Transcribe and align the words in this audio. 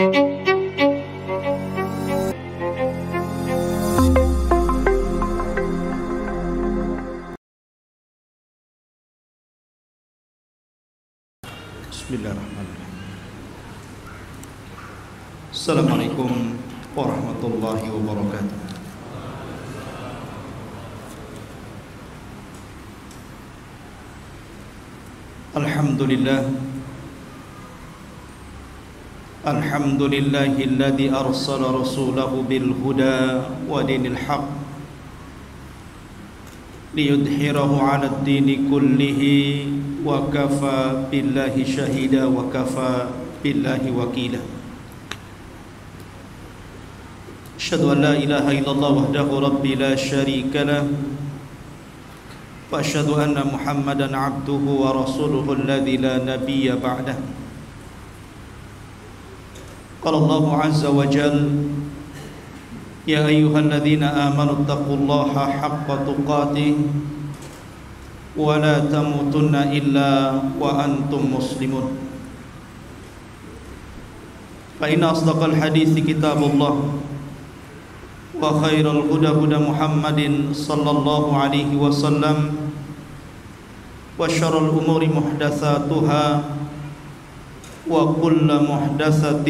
بسم 0.00 0.08
الله 12.16 12.32
الرحمن 12.32 12.64
الرحيم. 12.64 12.96
السلام 15.52 15.88
عليكم 15.92 16.30
ورحمة 16.96 17.42
الله 17.44 17.80
وبركاته. 17.92 18.56
الحمد 25.60 26.00
لله 26.02 26.69
الحمد 29.40 30.02
لله 30.02 30.52
الذي 30.52 31.16
أرسل 31.16 31.64
رسوله 31.64 32.32
بالهدى 32.44 33.20
ودين 33.72 34.04
الحق 34.12 34.48
ليظهره 36.92 37.72
على 37.82 38.06
الدين 38.06 38.68
كله 38.68 39.22
وكفى 40.04 40.80
بالله 41.08 41.54
شهيدا 41.64 42.24
وكفى 42.28 42.92
بالله 43.40 43.82
وكيلا. 43.96 44.42
أشهد 47.56 47.80
أن 47.80 47.98
لا 48.04 48.12
إله 48.20 48.44
إلا 48.60 48.70
الله 48.76 48.92
وحده 48.92 49.28
ربي 49.40 49.72
لا 49.80 49.96
شريك 49.96 50.52
له 50.52 50.84
وأشهد 52.68 53.08
أن 53.08 53.40
محمدا 53.40 54.08
عبده 54.16 54.64
ورسوله 54.84 55.46
الذي 55.52 55.96
لا 55.96 56.14
نبي 56.28 56.68
بعده. 56.76 57.39
قال 60.05 60.13
الله 60.15 60.45
عز 60.57 60.83
وجل 60.85 61.37
يا 63.07 63.25
أيها 63.25 63.59
الذين 63.59 64.03
آمنوا 64.03 64.55
اتقوا 64.65 64.97
الله 64.97 65.33
حق 65.61 65.87
تقاته 66.09 66.73
ولا 68.37 68.75
تموتن 68.89 69.55
إلا 69.55 70.09
وأنتم 70.59 71.21
مسلمون 71.37 71.87
فإن 74.79 75.01
أصدق 75.03 75.39
الحديث 75.43 75.93
كتاب 76.05 76.39
الله 76.43 76.75
وخير 78.41 78.85
الهدى 78.91 79.27
هدى 79.39 79.57
محمد 79.69 80.19
صلى 80.51 80.91
الله 80.91 81.23
عليه 81.37 81.71
وسلم 81.79 82.37
وشر 84.19 84.53
الأمور 84.65 85.01
محدثاتها 85.17 86.25
وكل 87.89 88.49
محدثة 88.69 89.47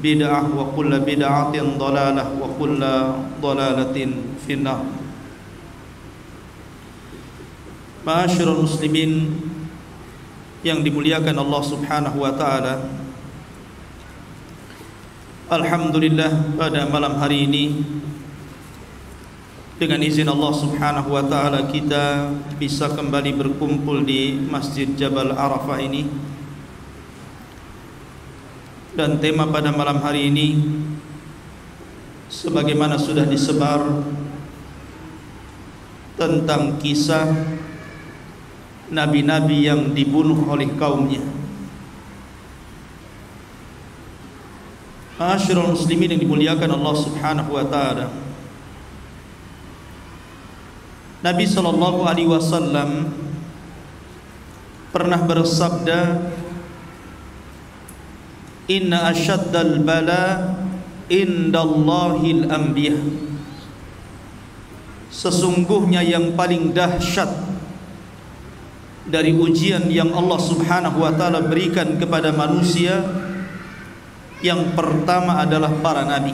bid'ah 0.00 0.48
wa 0.48 0.72
kulla 0.72 1.04
bid'atin 1.04 1.76
dalalah 1.76 2.28
wa 2.36 2.48
kulla 2.56 3.20
dalalatin 3.38 4.36
finnar. 4.40 4.80
Ma'asyiral 8.00 8.64
muslimin 8.64 9.28
yang 10.64 10.80
dimuliakan 10.80 11.36
Allah 11.36 11.62
Subhanahu 11.64 12.16
wa 12.24 12.32
taala. 12.32 12.88
Alhamdulillah 15.50 16.56
pada 16.56 16.88
malam 16.88 17.20
hari 17.20 17.44
ini 17.44 17.64
dengan 19.80 20.04
izin 20.04 20.28
Allah 20.28 20.52
Subhanahu 20.52 21.16
wa 21.16 21.24
taala 21.24 21.68
kita 21.68 22.36
bisa 22.60 22.92
kembali 22.92 23.32
berkumpul 23.36 24.04
di 24.04 24.36
Masjid 24.36 24.88
Jabal 24.96 25.32
Arafah 25.32 25.80
ini 25.80 26.29
dan 28.94 29.22
tema 29.22 29.46
pada 29.46 29.70
malam 29.70 30.02
hari 30.02 30.30
ini 30.30 30.58
sebagaimana 32.26 32.98
sudah 32.98 33.22
disebar 33.22 34.02
tentang 36.18 36.78
kisah 36.82 37.26
nabi-nabi 38.90 39.70
yang 39.70 39.94
dibunuh 39.94 40.36
oleh 40.50 40.68
kaumnya. 40.74 41.22
Asyrul 45.20 45.76
muslimin 45.76 46.16
yang 46.16 46.22
dimuliakan 46.24 46.80
Allah 46.80 46.94
Subhanahu 46.96 47.50
wa 47.52 47.64
taala. 47.68 48.08
Nabi 51.20 51.44
sallallahu 51.44 52.08
alaihi 52.08 52.32
wasallam 52.32 53.12
pernah 54.88 55.20
bersabda 55.20 56.32
Inna 58.70 59.10
asyaddal 59.10 59.82
bala 59.82 60.54
indallahil 61.10 62.46
anbiya 62.46 62.94
Sesungguhnya 65.10 66.06
yang 66.06 66.38
paling 66.38 66.70
dahsyat 66.70 67.50
dari 69.10 69.34
ujian 69.34 69.90
yang 69.90 70.14
Allah 70.14 70.38
Subhanahu 70.38 71.02
wa 71.02 71.10
taala 71.18 71.42
berikan 71.42 71.98
kepada 71.98 72.30
manusia 72.30 73.02
yang 74.40 74.72
pertama 74.78 75.42
adalah 75.42 75.74
para 75.82 76.06
nabi. 76.06 76.32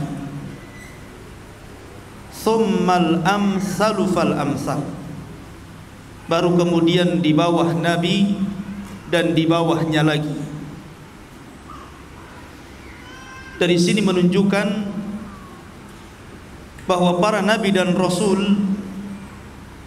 Tsummal 2.31 3.27
amsalu 3.27 4.05
fal 4.13 4.37
amsal. 4.37 4.85
Baru 6.31 6.55
kemudian 6.55 7.25
di 7.25 7.35
bawah 7.35 7.75
nabi 7.75 8.39
dan 9.11 9.35
di 9.35 9.49
bawahnya 9.49 10.07
lagi. 10.07 10.46
Dari 13.57 13.77
sini 13.81 14.05
menunjukkan 14.05 14.67
bahwa 16.85 17.19
para 17.19 17.41
nabi 17.41 17.73
dan 17.73 17.97
rasul 17.97 18.61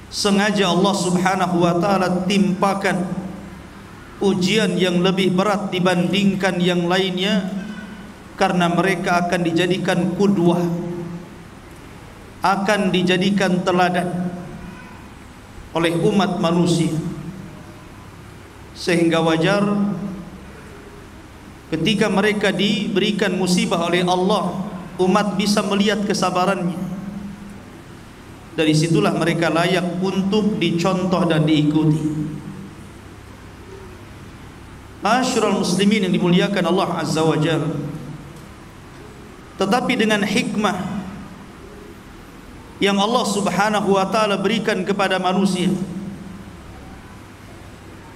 sengaja 0.09 0.73
Allah 0.73 0.95
Subhanahu 0.97 1.63
wa 1.63 1.77
taala 1.77 2.25
timpakan 2.25 3.05
ujian 4.19 4.75
yang 4.75 4.99
lebih 4.99 5.31
berat 5.31 5.69
dibandingkan 5.71 6.59
yang 6.59 6.89
lainnya 6.89 7.47
karena 8.35 8.67
mereka 8.73 9.27
akan 9.27 9.41
dijadikan 9.45 10.17
kudwah 10.17 10.59
akan 12.39 12.91
dijadikan 12.91 13.63
teladan 13.67 14.31
oleh 15.75 15.93
umat 15.99 16.39
manusia. 16.39 16.91
Sehingga 18.71 19.19
wajar 19.19 19.59
ketika 21.69 22.09
mereka 22.09 22.49
diberikan 22.49 23.33
musibah 23.37 23.85
oleh 23.85 24.01
Allah 24.05 24.53
umat 24.99 25.37
bisa 25.39 25.63
melihat 25.63 26.03
kesabarannya 26.03 26.89
dari 28.59 28.75
situlah 28.75 29.15
mereka 29.15 29.47
layak 29.47 30.03
untuk 30.03 30.59
dicontoh 30.59 31.23
dan 31.23 31.47
diikuti. 31.47 32.27
Asyrul 34.99 35.63
muslimin 35.63 36.11
yang 36.11 36.13
dimuliakan 36.13 36.63
Allah 36.67 36.89
Azza 36.99 37.23
wa. 37.23 37.39
Tetapi 39.55 39.93
dengan 39.95 40.27
hikmah 40.27 40.75
yang 42.83 42.99
Allah 42.99 43.23
Subhanahu 43.23 43.95
wa 43.95 44.03
taala 44.11 44.35
berikan 44.35 44.83
kepada 44.83 45.15
manusia. 45.15 45.71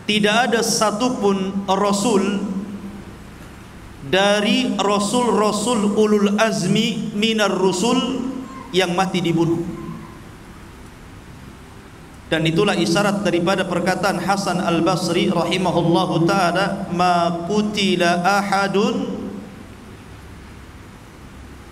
Tidak 0.03 0.52
ada 0.52 0.59
satupun 0.59 1.63
rasul 1.63 2.44
dari 4.03 4.75
rasul-rasul 4.75 5.96
ulul 5.96 6.36
azmi 6.36 7.16
minar 7.16 7.52
rusul 7.52 8.19
yang 8.75 8.91
mati 8.97 9.24
dibunuh. 9.24 9.84
dan 12.34 12.50
itulah 12.50 12.74
isyarat 12.74 13.22
daripada 13.22 13.62
perkataan 13.62 14.18
Hasan 14.18 14.58
Al-Basri 14.58 15.30
rahimahullahu 15.30 16.25
taala 16.25 16.90
ma 16.90 17.46
qutila 17.46 18.25
ahadun 18.25 19.22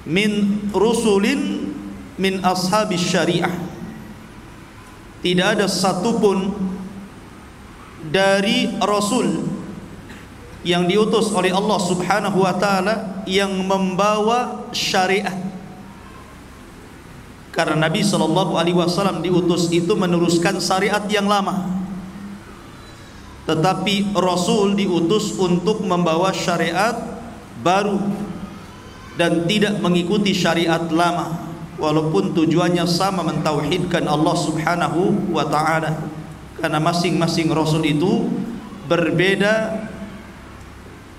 min 0.05 0.61
rusulin 0.69 1.73
min 2.21 2.45
ashabis 2.45 3.01
syariah 3.01 3.49
tidak 5.25 5.57
ada 5.57 5.65
satupun 5.65 6.53
dari 8.13 8.69
rasul 8.85 9.50
yang 10.61 10.85
diutus 10.85 11.33
oleh 11.33 11.49
Allah 11.49 11.79
Subhanahu 11.81 12.45
wa 12.45 12.53
taala 12.57 13.25
yang 13.25 13.49
membawa 13.65 14.69
syariat 14.73 15.51
karena 17.51 17.75
Nabi 17.75 17.99
Shallallahu 17.99 18.55
Alaihi 18.55 18.79
Wasallam 18.79 19.19
diutus 19.19 19.67
itu 19.75 19.91
meneruskan 19.91 20.63
syariat 20.63 21.03
yang 21.11 21.27
lama, 21.27 21.67
tetapi 23.43 24.15
Rasul 24.15 24.79
diutus 24.79 25.35
untuk 25.35 25.83
membawa 25.83 26.31
syariat 26.31 26.95
baru 27.59 27.99
dan 29.19 29.43
tidak 29.51 29.83
mengikuti 29.83 30.31
syariat 30.31 30.87
lama, 30.87 31.43
walaupun 31.75 32.31
tujuannya 32.31 32.87
sama 32.87 33.19
mentauhidkan 33.19 34.07
Allah 34.07 34.35
Subhanahu 34.39 35.35
wa 35.35 35.43
Ta'ala. 35.43 36.07
Karena 36.55 36.79
masing-masing 36.79 37.51
Rasul 37.51 37.83
itu 37.83 38.31
berbeda 38.87 39.90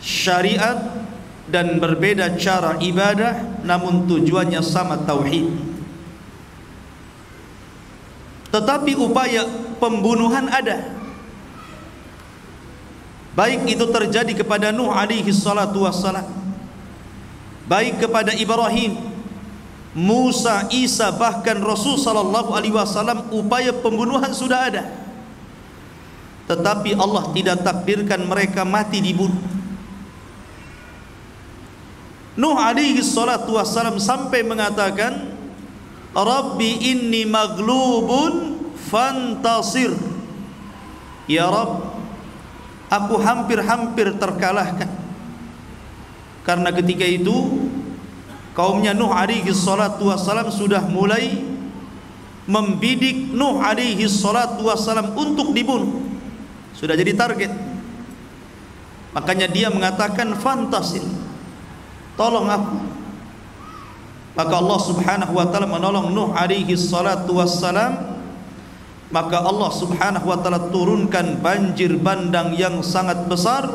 syariat 0.02 1.06
dan 1.46 1.78
berbeda 1.78 2.34
cara 2.36 2.76
ibadah 2.82 3.62
namun 3.62 4.10
tujuannya 4.10 4.58
sama 4.60 4.98
tauhid. 5.06 5.46
Tetapi 8.52 8.92
upaya 8.98 9.48
pembunuhan 9.80 10.50
ada. 10.50 10.92
Baik 13.32 13.64
itu 13.64 13.88
terjadi 13.88 14.44
kepada 14.44 14.68
Nuh 14.68 14.92
alaihi 14.92 15.32
salatu 15.32 15.88
wassalam 15.88 16.42
baik 17.72 18.04
kepada 18.04 18.36
Ibrahim 18.36 18.98
Musa 19.96 20.68
Isa 20.72 21.12
bahkan 21.12 21.60
Rasul 21.60 22.00
sallallahu 22.00 22.56
alaihi 22.56 22.72
wasallam 22.72 23.28
upaya 23.28 23.76
pembunuhan 23.76 24.32
sudah 24.32 24.72
ada. 24.72 24.84
Tetapi 26.48 26.96
Allah 26.96 27.28
tidak 27.36 27.60
takdirkan 27.60 28.24
mereka 28.24 28.64
mati 28.64 29.04
dibunuh 29.04 29.61
Nuh 32.32 32.56
alaihi 32.56 33.04
salatu 33.04 33.60
wassalam 33.60 34.00
sampai 34.00 34.40
mengatakan 34.40 35.36
Rabbi 36.16 36.92
inni 36.92 37.28
maglubun 37.28 38.56
fantasir. 38.88 39.92
Ya 41.28 41.48
Rabb 41.48 41.92
aku 42.88 43.14
hampir-hampir 43.20 44.16
terkalahkan. 44.16 44.88
Karena 46.42 46.72
ketika 46.72 47.04
itu 47.04 47.68
kaumnya 48.56 48.96
Nuh 48.96 49.12
alaihi 49.12 49.52
salatu 49.52 50.08
wassalam 50.08 50.48
sudah 50.48 50.84
mulai 50.88 51.36
membidik 52.48 53.28
Nuh 53.32 53.60
alaihi 53.60 54.08
salatu 54.08 54.72
wassalam 54.72 55.12
untuk 55.12 55.52
dibunuh. 55.52 56.00
Sudah 56.72 56.96
jadi 56.96 57.12
target. 57.12 57.52
Makanya 59.12 59.44
dia 59.52 59.68
mengatakan 59.68 60.32
fantasil 60.40 61.21
tolong 62.16 62.48
aku. 62.48 62.76
Maka 64.32 64.54
Allah 64.56 64.80
subhanahu 64.80 65.32
wa 65.36 65.46
ta'ala 65.48 65.68
menolong 65.68 66.08
Nuh 66.12 66.32
alaihi 66.32 66.72
salatu 66.76 67.36
wassalam. 67.36 68.12
Maka 69.12 69.44
Allah 69.44 69.68
Subhanahu 69.76 70.24
wa 70.24 70.40
taala 70.40 70.72
turunkan 70.72 71.36
banjir 71.44 72.00
bandang 72.00 72.56
yang 72.56 72.80
sangat 72.80 73.28
besar 73.28 73.68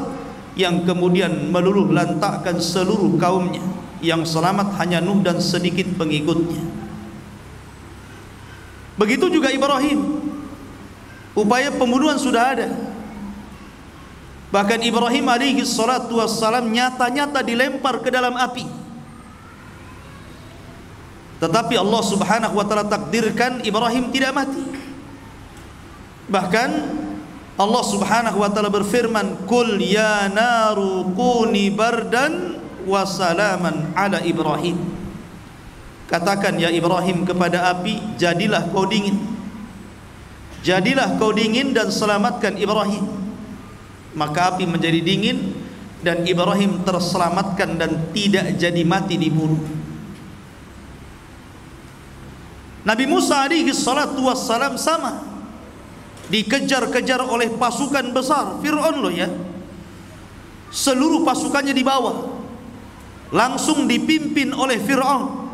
yang 0.57 0.81
kemudian 0.81 1.53
meluluh 1.53 1.93
lantakkan 1.93 2.57
seluruh 2.57 3.21
kaumnya. 3.21 3.61
Yang 4.01 4.33
selamat 4.33 4.73
hanya 4.81 4.97
Nuh 4.97 5.21
dan 5.21 5.37
sedikit 5.37 5.85
pengikutnya. 5.93 6.65
Begitu 8.97 9.29
juga 9.29 9.53
Ibrahim. 9.53 10.25
Upaya 11.37 11.69
pembunuhan 11.69 12.17
sudah 12.17 12.57
ada 12.57 12.67
bahkan 14.49 14.79
Ibrahim 14.79 15.25
alaihi 15.27 15.61
salatu 15.67 16.19
wassalam 16.23 16.71
nyata-nyata 16.71 17.43
dilempar 17.43 17.99
ke 17.99 18.09
dalam 18.13 18.35
api 18.35 18.63
tetapi 21.37 21.75
Allah 21.77 22.01
Subhanahu 22.01 22.55
wa 22.57 22.65
taala 22.65 22.87
takdirkan 22.87 23.61
Ibrahim 23.61 24.09
tidak 24.09 24.33
mati 24.33 24.77
Bahkan 26.27 26.69
Allah 27.57 27.83
Subhanahu 27.87 28.37
wa 28.43 28.51
taala 28.51 28.69
berfirman, 28.69 29.47
"Qul 29.47 29.79
ya 29.79 30.27
naru 30.29 31.09
kuni 31.15 31.71
bardan 31.71 32.59
wa 32.83 33.07
salaman 33.07 33.95
ala 33.95 34.21
Ibrahim." 34.21 34.77
Katakan 36.07 36.55
ya 36.59 36.71
Ibrahim 36.71 37.27
kepada 37.27 37.71
api, 37.71 38.19
jadilah 38.19 38.69
kau 38.71 38.87
dingin. 38.87 39.17
Jadilah 40.63 41.15
kau 41.19 41.31
dingin 41.35 41.71
dan 41.71 41.91
selamatkan 41.91 42.55
Ibrahim. 42.59 43.26
Maka 44.17 44.57
api 44.57 44.65
menjadi 44.65 44.97
dingin 44.97 45.53
dan 46.01 46.25
Ibrahim 46.25 46.81
terselamatkan 46.81 47.77
dan 47.77 48.09
tidak 48.17 48.57
jadi 48.57 48.81
mati 48.81 49.13
dibunuh. 49.21 49.61
Nabi 52.81 53.05
Musa 53.05 53.45
alaihi 53.45 53.69
salatu 53.77 54.25
wassalam 54.25 54.73
sama. 54.81 55.37
Dikejar-kejar 56.27 57.23
oleh 57.23 57.53
pasukan 57.55 58.11
besar 58.11 58.59
Fir'aun 58.59 58.99
loh 58.99 59.13
ya. 59.13 59.29
Seluruh 60.67 61.23
pasukannya 61.23 61.71
dibawa 61.71 62.35
langsung 63.31 63.87
dipimpin 63.87 64.51
oleh 64.55 64.79
Fir'aun 64.79 65.47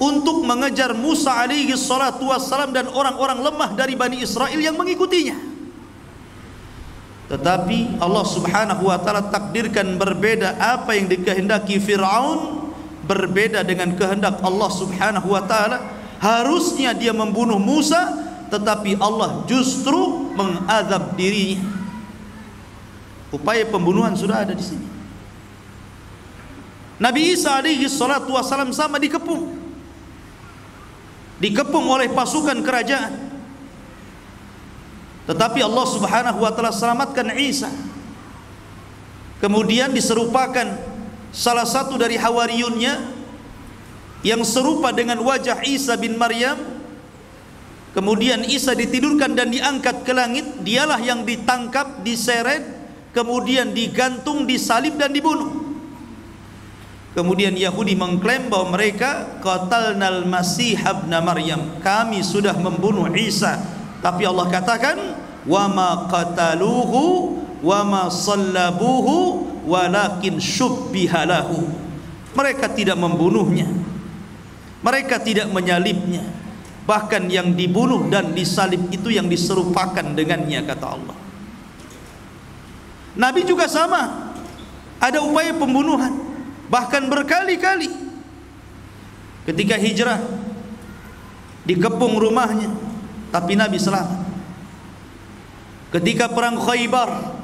untuk 0.00 0.44
mengejar 0.48 0.96
Musa 0.96 1.32
alaihi 1.36 1.76
salatu 1.76 2.32
wassalam 2.32 2.72
dan 2.72 2.88
orang-orang 2.88 3.40
lemah 3.40 3.70
dari 3.76 3.92
Bani 3.96 4.24
Israel 4.24 4.56
yang 4.56 4.76
mengikutinya 4.76 5.49
tetapi 7.30 8.02
Allah 8.02 8.26
subhanahu 8.26 8.90
wa 8.90 8.98
ta'ala 8.98 9.30
takdirkan 9.30 9.94
berbeda 9.94 10.58
apa 10.58 10.98
yang 10.98 11.06
dikehendaki 11.06 11.78
Fir'aun 11.78 12.74
berbeda 13.06 13.62
dengan 13.62 13.94
kehendak 13.94 14.42
Allah 14.42 14.66
subhanahu 14.66 15.30
wa 15.30 15.46
ta'ala. 15.46 15.78
Harusnya 16.18 16.90
dia 16.90 17.14
membunuh 17.14 17.62
Musa 17.62 18.18
tetapi 18.50 18.98
Allah 18.98 19.46
justru 19.46 20.26
mengadab 20.34 21.14
dirinya. 21.14 21.70
Upaya 23.30 23.62
pembunuhan 23.62 24.18
sudah 24.18 24.42
ada 24.42 24.50
di 24.50 24.66
sini. 24.66 24.90
Nabi 26.98 27.30
Isa 27.30 27.62
alaihi 27.62 27.86
salatu 27.86 28.34
wasalam 28.34 28.74
sama 28.74 28.98
dikepung. 28.98 29.54
Dikepung 31.38 31.86
oleh 31.94 32.10
pasukan 32.10 32.58
kerajaan 32.58 33.29
tetapi 35.30 35.62
Allah 35.62 35.86
subhanahu 35.86 36.42
wa 36.42 36.50
ta'ala 36.50 36.74
selamatkan 36.74 37.30
Isa 37.38 37.70
kemudian 39.38 39.94
diserupakan 39.94 40.66
salah 41.30 41.64
satu 41.64 41.94
dari 41.94 42.18
hawariyunnya 42.18 43.22
yang 44.26 44.42
serupa 44.42 44.90
dengan 44.90 45.22
wajah 45.22 45.62
Isa 45.62 45.94
bin 45.94 46.18
Maryam 46.18 46.80
Kemudian 47.90 48.46
Isa 48.46 48.78
ditidurkan 48.78 49.34
dan 49.34 49.50
diangkat 49.50 50.06
ke 50.06 50.14
langit, 50.14 50.62
dialah 50.62 51.02
yang 51.02 51.26
ditangkap, 51.26 52.06
diseret, 52.06 52.62
kemudian 53.10 53.74
digantung, 53.74 54.46
disalib 54.46 54.94
dan 54.94 55.10
dibunuh. 55.10 55.58
Kemudian 57.10 57.58
Yahudi 57.58 57.98
mengklaim 57.98 58.46
bahwa 58.46 58.78
mereka 58.78 59.42
qatalnal 59.42 60.22
Masih 60.30 60.78
ibn 60.78 61.10
Maryam. 61.10 61.82
Kami 61.82 62.22
sudah 62.22 62.54
membunuh 62.54 63.10
Isa. 63.10 63.58
Tapi 64.00 64.22
Allah 64.24 64.46
katakan 64.48 64.96
wa 65.44 65.64
ma 65.68 65.90
qataluhu 66.08 67.36
wa 67.60 67.80
ma 67.84 68.02
sallabuhu 68.08 69.44
walakin 69.68 70.40
syubbiha 70.40 71.28
lahu. 71.28 71.68
Mereka 72.32 72.72
tidak 72.72 72.96
membunuhnya. 72.96 73.68
Mereka 74.80 75.20
tidak 75.20 75.52
menyalibnya. 75.52 76.24
Bahkan 76.88 77.28
yang 77.28 77.52
dibunuh 77.52 78.08
dan 78.08 78.32
disalib 78.32 78.88
itu 78.88 79.12
yang 79.12 79.28
diserupakan 79.28 80.02
dengannya 80.02 80.64
kata 80.64 80.86
Allah. 80.88 81.16
Nabi 83.20 83.44
juga 83.44 83.68
sama. 83.68 84.32
Ada 84.96 85.20
upaya 85.20 85.52
pembunuhan. 85.52 86.16
Bahkan 86.72 87.12
berkali-kali. 87.12 87.92
Ketika 89.44 89.76
hijrah 89.76 90.20
dikepung 91.68 92.16
rumahnya 92.16 92.89
tapi 93.30 93.54
Nabi 93.54 93.78
selamat 93.78 94.20
ketika 95.96 96.30
perang 96.30 96.58
Khaybar 96.58 97.38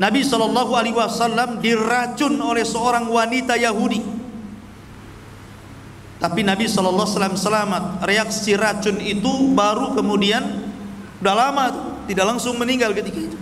Nabi 0.00 0.24
SAW 0.24 1.60
diracun 1.60 2.34
oleh 2.40 2.64
seorang 2.64 3.08
wanita 3.12 3.60
Yahudi 3.60 4.22
tapi 6.22 6.46
Nabi 6.46 6.70
sallallahu 6.70 7.02
alaihi 7.02 7.18
wasallam 7.18 7.34
selamat. 7.34 7.82
Reaksi 8.06 8.54
racun 8.54 9.02
itu 9.02 9.50
baru 9.58 9.90
kemudian 9.98 10.70
sudah 11.18 11.34
lama 11.34 11.64
tidak 12.06 12.30
langsung 12.30 12.54
meninggal 12.62 12.94
ketika 12.94 13.18
itu. 13.18 13.38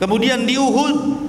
Kemudian 0.00 0.48
di 0.48 0.56
Uhud 0.56 1.28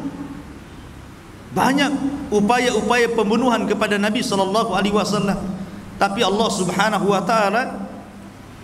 banyak 1.51 1.92
upaya-upaya 2.32 3.12
pembunuhan 3.12 3.68
kepada 3.68 4.00
Nabi 4.00 4.24
sallallahu 4.24 4.72
alaihi 4.72 4.96
wasallam. 4.96 5.44
Tapi 6.00 6.24
Allah 6.24 6.48
Subhanahu 6.48 7.12
wa 7.12 7.20
taala 7.27 7.87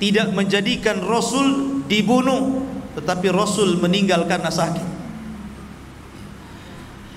tidak 0.01 0.33
menjadikan 0.33 1.01
Rasul 1.03 1.81
dibunuh, 1.85 2.65
tetapi 2.97 3.29
Rasul 3.29 3.77
meninggal 3.77 4.25
karena 4.25 4.49
sakit. 4.49 4.93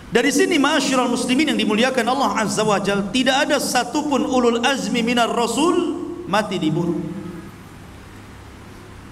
Dari 0.06 0.30
sini 0.32 0.56
ma'asyiral 0.56 1.12
muslimin 1.12 1.52
yang 1.52 1.60
dimuliakan 1.60 2.06
Allah 2.08 2.46
Azza 2.46 2.64
wa 2.64 2.80
Jal 2.80 3.10
Tidak 3.12 3.36
ada 3.36 3.60
satupun 3.60 4.24
ulul 4.24 4.64
azmi 4.64 5.04
minar 5.04 5.28
rasul 5.28 5.98
Mati 6.24 6.56
dibunuh. 6.56 6.98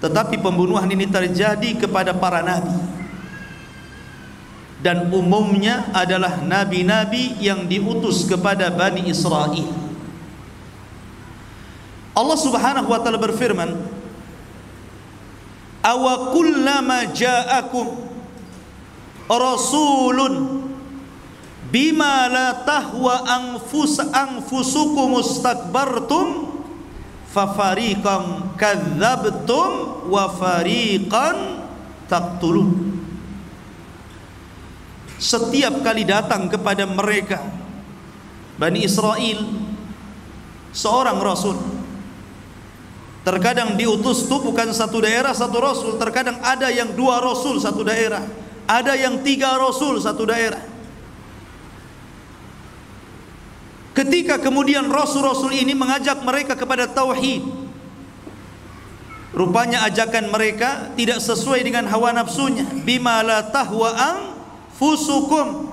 Tetapi 0.01 0.41
pembunuhan 0.41 0.89
ini 0.91 1.07
terjadi 1.07 1.79
kepada 1.79 2.11
para 2.11 2.43
nabi. 2.43 2.75
Dan 4.83 5.07
umumnya 5.09 5.87
adalah 5.95 6.43
nabi-nabi 6.43 7.39
yang 7.39 7.65
diutus 7.65 8.27
kepada 8.27 8.67
Bani 8.69 9.07
Israel 9.07 9.84
Allah 12.15 12.37
subhanahu 12.39 12.87
wa 12.87 12.99
ta'ala 13.03 13.19
berfirman 13.19 13.75
Awa 15.85 16.33
kullama 16.33 17.11
ja'akum 17.13 17.93
Rasulun 19.29 20.65
bima 21.69 22.31
la 22.31 22.63
tahwa 22.65 23.25
anfus 23.25 23.99
anfusukum 23.99 25.19
mustakbartum 25.19 26.55
fafariqan 27.29 28.55
kadzabtum 28.55 30.05
wa 30.07 30.29
fariqan 30.29 31.67
taqtulun. 32.07 32.95
Setiap 35.17 35.81
kali 35.81 36.05
datang 36.05 36.47
kepada 36.47 36.85
mereka 36.85 37.41
Bani 38.55 38.85
Israel 38.85 39.41
seorang 40.69 41.17
rasul 41.19 41.74
terkadang 43.25 43.73
diutus 43.73 44.29
itu 44.29 44.37
bukan 44.37 44.69
satu 44.69 45.01
daerah 45.01 45.33
satu 45.33 45.57
rasul 45.57 45.91
terkadang 45.97 46.37
ada 46.45 46.69
yang 46.69 46.93
dua 46.93 47.17
rasul 47.17 47.57
satu 47.57 47.81
daerah 47.81 48.21
ada 48.69 48.93
yang 48.93 49.25
tiga 49.25 49.57
rasul 49.57 49.97
satu 49.97 50.29
daerah 50.29 50.75
Ketika 53.95 54.35
kemudian 54.43 54.91
rasul-rasul 54.91 55.55
ini 55.55 55.71
mengajak 55.71 56.19
mereka 56.19 56.51
kepada 56.59 56.83
tauhid. 56.83 57.47
Rupanya 59.31 59.87
ajakan 59.87 60.27
mereka 60.27 60.91
tidak 60.99 61.23
sesuai 61.23 61.63
dengan 61.63 61.87
hawa 61.87 62.11
nafsunya. 62.11 62.67
Bima 62.83 63.23
la 63.23 63.39
tahwa 63.47 64.35
fusukum. 64.75 65.71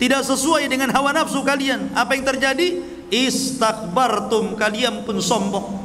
Tidak 0.00 0.24
sesuai 0.24 0.72
dengan 0.72 0.88
hawa 0.88 1.12
nafsu 1.12 1.44
kalian. 1.44 1.92
Apa 1.92 2.16
yang 2.16 2.24
terjadi? 2.24 2.80
Istakbartum 3.12 4.56
kalian 4.56 5.04
pun 5.04 5.20
sombong. 5.20 5.77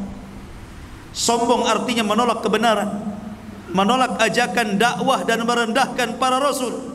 Sombong 1.14 1.70
artinya 1.70 2.04
menolak 2.04 2.42
kebenaran. 2.42 2.90
Menolak 3.70 4.18
ajakan 4.22 4.82
dakwah 4.82 5.22
dan 5.26 5.46
merendahkan 5.46 6.18
para 6.18 6.42
rasul. 6.42 6.94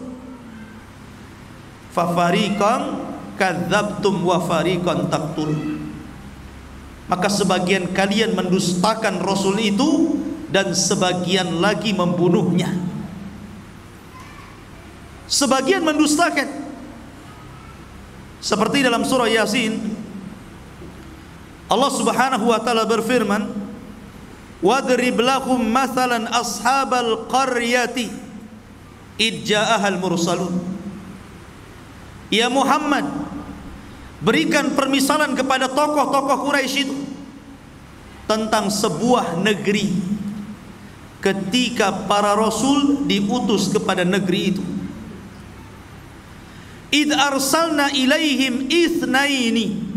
Fafariqan 1.95 3.09
kadzabtum 3.39 4.27
wa 4.27 4.43
fariqan 4.43 5.07
taqtul 5.09 5.79
maka 7.09 7.31
sebagian 7.33 7.89
kalian 7.97 8.37
mendustakan 8.37 9.23
rasul 9.23 9.57
itu 9.57 10.21
dan 10.53 10.77
sebagian 10.77 11.63
lagi 11.63 11.95
membunuhnya 11.97 12.69
sebagian 15.31 15.81
mendustakan 15.87 16.69
seperti 18.43 18.85
dalam 18.85 19.07
surah 19.07 19.31
yasin 19.31 19.97
Allah 21.71 21.93
Subhanahu 21.95 22.45
wa 22.53 22.61
taala 22.61 22.85
berfirman 22.85 23.68
wadrib 24.65 25.19
lahum 25.23 25.63
mathalan 25.63 26.27
ashabal 26.31 27.27
qaryati 27.31 28.11
idja'ahal 29.19 29.99
mursalun. 29.99 30.55
Ya 32.29 32.53
Muhammad 32.53 33.09
Berikan 34.19 34.75
permisalan 34.75 35.33
kepada 35.39 35.71
tokoh-tokoh 35.71 36.45
Quraisy 36.45 36.85
itu 36.85 36.97
Tentang 38.29 38.69
sebuah 38.69 39.41
negeri 39.41 39.89
Ketika 41.19 42.07
para 42.07 42.39
Rasul 42.39 43.11
diutus 43.11 43.75
kepada 43.75 44.07
negeri 44.07 44.55
itu. 44.55 44.63
Id 46.95 47.11
arsalna 47.11 47.91
ilaihim 47.91 48.71
ithnaini 48.71 49.88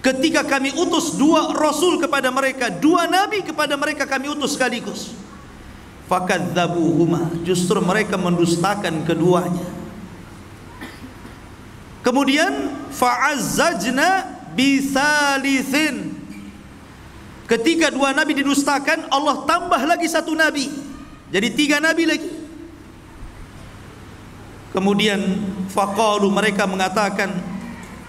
Ketika 0.00 0.42
kami 0.48 0.72
utus 0.72 1.12
dua 1.20 1.52
Rasul 1.52 2.00
kepada 2.00 2.32
mereka 2.32 2.72
Dua 2.72 3.04
Nabi 3.04 3.44
kepada 3.44 3.76
mereka 3.76 4.08
kami 4.08 4.32
utus 4.32 4.56
sekaligus 4.56 5.12
Fakadzabuhuma 6.08 7.44
Justru 7.44 7.84
mereka 7.84 8.16
mendustakan 8.16 9.04
keduanya 9.04 9.80
Kemudian 12.00 12.72
fa'azzajna 12.96 14.40
bisalithin. 14.56 16.16
Ketika 17.44 17.90
dua 17.90 18.14
nabi 18.14 18.40
didustakan, 18.40 19.10
Allah 19.10 19.42
tambah 19.44 19.80
lagi 19.82 20.06
satu 20.06 20.32
nabi. 20.32 20.70
Jadi 21.34 21.48
tiga 21.52 21.82
nabi 21.82 22.06
lagi. 22.06 22.30
Kemudian 24.70 25.18
faqalu 25.66 26.30
mereka 26.30 26.62
mengatakan 26.64 27.34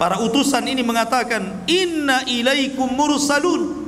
para 0.01 0.17
utusan 0.17 0.65
ini 0.65 0.81
mengatakan 0.81 1.61
inna 1.69 2.25
ilaikum 2.25 2.89
mursalun. 2.89 3.85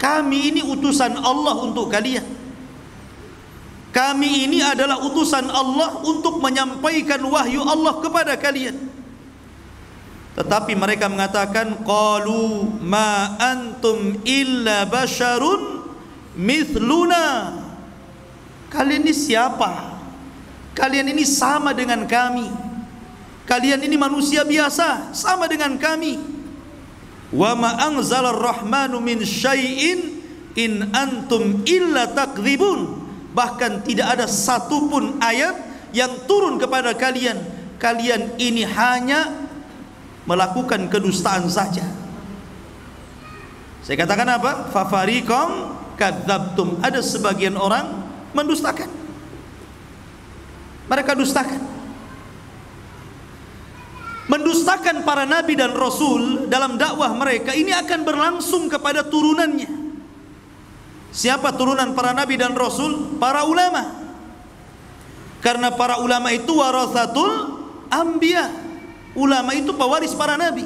Kami 0.00 0.48
ini 0.48 0.64
utusan 0.64 1.12
Allah 1.20 1.60
untuk 1.60 1.92
kalian. 1.92 2.24
Kami 3.92 4.48
ini 4.48 4.64
adalah 4.64 5.04
utusan 5.04 5.52
Allah 5.52 6.00
untuk 6.08 6.40
menyampaikan 6.40 7.20
wahyu 7.28 7.60
Allah 7.60 8.00
kepada 8.00 8.32
kalian. 8.40 8.88
Tetapi 10.32 10.72
mereka 10.72 11.12
mengatakan 11.12 11.84
qalu 11.84 12.72
ma 12.80 13.36
antum 13.36 14.24
illa 14.24 14.88
basyarun 14.88 15.84
mithluna. 16.32 17.60
Kalian 18.72 19.04
ini 19.04 19.12
siapa? 19.12 20.00
Kalian 20.72 21.12
ini 21.12 21.28
sama 21.28 21.76
dengan 21.76 22.08
kami. 22.08 22.71
Kalian 23.42 23.82
ini 23.82 23.98
manusia 23.98 24.46
biasa, 24.46 25.10
sama 25.12 25.50
dengan 25.50 25.74
kami. 25.76 26.18
Wa 27.32 27.56
ma 27.58 27.74
anzalar 27.90 28.36
rahmanu 28.36 29.00
min 29.02 29.24
syai'in 29.24 30.22
in 30.54 30.92
antum 30.94 31.64
illa 31.66 32.06
takdzibun. 32.12 33.02
Bahkan 33.32 33.88
tidak 33.88 34.20
ada 34.20 34.26
satupun 34.28 35.16
ayat 35.18 35.56
yang 35.96 36.28
turun 36.28 36.60
kepada 36.60 36.92
kalian. 36.92 37.40
Kalian 37.80 38.38
ini 38.38 38.62
hanya 38.62 39.48
melakukan 40.28 40.86
kedustaan 40.86 41.50
saja. 41.50 41.82
Saya 43.82 43.98
katakan 43.98 44.28
apa? 44.30 44.70
Fafariqam 44.70 45.74
kadzabtum. 45.98 46.78
Ada 46.78 47.02
sebagian 47.02 47.58
orang 47.58 48.06
mendustakan. 48.30 48.86
Mereka 50.86 51.18
dustakan. 51.18 51.81
Mendustakan 54.32 55.04
para 55.04 55.28
nabi 55.28 55.52
dan 55.60 55.76
rasul 55.76 56.48
dalam 56.48 56.80
dakwah 56.80 57.12
mereka 57.12 57.52
ini 57.52 57.68
akan 57.68 58.00
berlangsung 58.00 58.72
kepada 58.72 59.04
turunannya. 59.04 59.68
Siapa 61.12 61.52
turunan 61.52 61.92
para 61.92 62.16
nabi 62.16 62.40
dan 62.40 62.56
rasul? 62.56 63.20
Para 63.20 63.44
ulama. 63.44 63.92
Karena 65.44 65.68
para 65.76 66.00
ulama 66.00 66.32
itu 66.32 66.56
warasatul 66.56 67.60
anbiya 67.92 68.72
Ulama 69.12 69.52
itu 69.52 69.76
pewaris 69.76 70.16
para 70.16 70.40
nabi. 70.40 70.64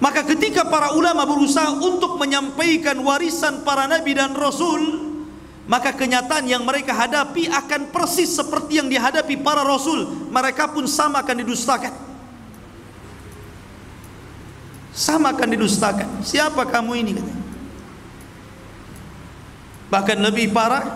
Maka 0.00 0.24
ketika 0.24 0.64
para 0.64 0.96
ulama 0.96 1.28
berusaha 1.28 1.76
untuk 1.76 2.16
menyampaikan 2.16 2.96
warisan 3.04 3.60
para 3.60 3.84
nabi 3.84 4.16
dan 4.16 4.32
rasul, 4.32 5.09
maka 5.68 5.92
kenyataan 5.92 6.48
yang 6.48 6.64
mereka 6.64 6.96
hadapi 6.96 7.50
akan 7.50 7.92
persis 7.92 8.32
seperti 8.32 8.80
yang 8.80 8.88
dihadapi 8.88 9.36
para 9.40 9.60
rasul. 9.60 10.30
Mereka 10.32 10.72
pun 10.72 10.88
sama 10.88 11.20
akan 11.20 11.36
didustakan. 11.44 11.94
Sama 14.90 15.30
akan 15.36 15.48
didustakan. 15.54 16.08
Siapa 16.24 16.66
kamu 16.66 16.92
ini? 17.04 17.14
Bahkan 19.90 20.18
lebih 20.22 20.54
parah, 20.54 20.86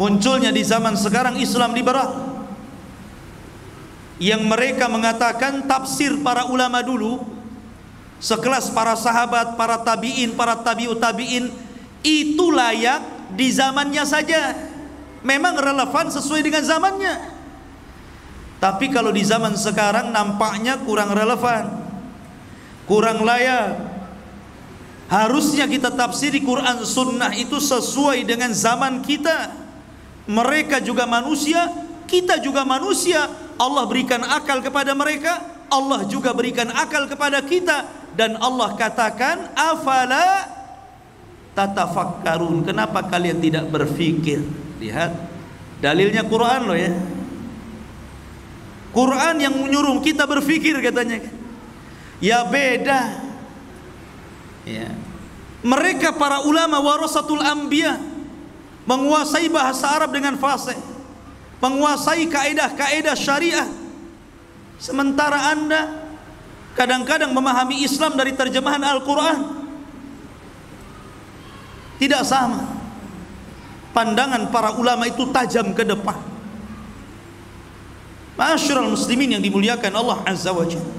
munculnya 0.00 0.48
di 0.48 0.64
zaman 0.64 0.96
sekarang 0.96 1.36
Islam 1.40 1.76
liberal 1.76 2.34
yang 4.22 4.46
mereka 4.46 4.88
mengatakan 4.88 5.66
tafsir 5.66 6.16
para 6.22 6.48
ulama 6.48 6.80
dulu 6.80 7.20
sekelas 8.22 8.72
para 8.72 8.96
sahabat, 8.96 9.58
para 9.58 9.76
tabi'in, 9.82 10.32
para 10.32 10.56
tabi'ut 10.56 10.96
tabi'in 10.96 11.52
itu 12.04 12.52
layak 12.52 13.32
di 13.32 13.48
zamannya 13.50 14.04
saja. 14.04 14.54
Memang 15.24 15.56
relevan 15.56 16.12
sesuai 16.12 16.44
dengan 16.44 16.60
zamannya. 16.60 17.32
Tapi 18.60 18.92
kalau 18.92 19.08
di 19.08 19.24
zaman 19.24 19.56
sekarang 19.56 20.12
nampaknya 20.12 20.78
kurang 20.84 21.16
relevan. 21.16 21.80
Kurang 22.84 23.24
layak. 23.24 23.96
Harusnya 25.08 25.64
kita 25.64 25.92
tafsiri 25.92 26.44
Quran 26.44 26.84
Sunnah 26.84 27.32
itu 27.32 27.56
sesuai 27.56 28.24
dengan 28.28 28.52
zaman 28.52 29.00
kita. 29.00 29.64
Mereka 30.28 30.80
juga 30.80 31.04
manusia, 31.04 31.68
kita 32.08 32.40
juga 32.40 32.64
manusia 32.64 33.28
Allah 33.60 33.84
berikan 33.84 34.20
akal 34.24 34.60
kepada 34.64 34.96
mereka 34.96 35.54
Allah 35.70 36.06
juga 36.06 36.30
berikan 36.30 36.70
akal 36.70 37.10
kepada 37.10 37.42
kita 37.42 37.88
dan 38.14 38.38
Allah 38.38 38.78
katakan 38.78 39.50
afala 39.58 40.53
tatafakkarun. 41.54 42.66
Kenapa 42.66 43.06
kalian 43.06 43.38
tidak 43.40 43.70
berfikir? 43.70 44.42
Lihat 44.82 45.14
dalilnya 45.80 46.26
Quran 46.26 46.60
loh 46.68 46.78
ya. 46.78 46.92
Quran 48.94 49.34
yang 49.42 49.54
menyuruh 49.54 49.98
kita 50.02 50.26
berfikir 50.26 50.78
katanya. 50.78 51.24
Ya 52.22 52.46
beda. 52.46 53.00
Ya. 54.66 54.90
Mereka 55.64 56.14
para 56.14 56.44
ulama 56.44 56.78
warasatul 56.78 57.40
anbiya 57.40 57.98
menguasai 58.84 59.48
bahasa 59.48 59.88
Arab 59.88 60.12
dengan 60.12 60.36
fasih 60.36 60.76
menguasai 61.64 62.28
kaedah-kaedah 62.28 63.16
syariah. 63.16 63.64
Sementara 64.76 65.56
anda 65.56 66.04
kadang-kadang 66.76 67.32
memahami 67.32 67.80
Islam 67.80 68.20
dari 68.20 68.36
terjemahan 68.36 68.84
Al-Quran 68.84 69.63
tidak 71.98 72.22
sama. 72.26 72.66
Pandangan 73.94 74.50
para 74.50 74.74
ulama 74.74 75.06
itu 75.06 75.30
tajam 75.30 75.70
ke 75.70 75.86
depan. 75.86 76.18
Masyurul 78.34 78.98
muslimin 78.98 79.38
yang 79.38 79.42
dimuliakan 79.42 79.92
Allah 79.94 80.18
Azza 80.26 80.50
wa 80.50 80.66
Jalla. 80.66 80.90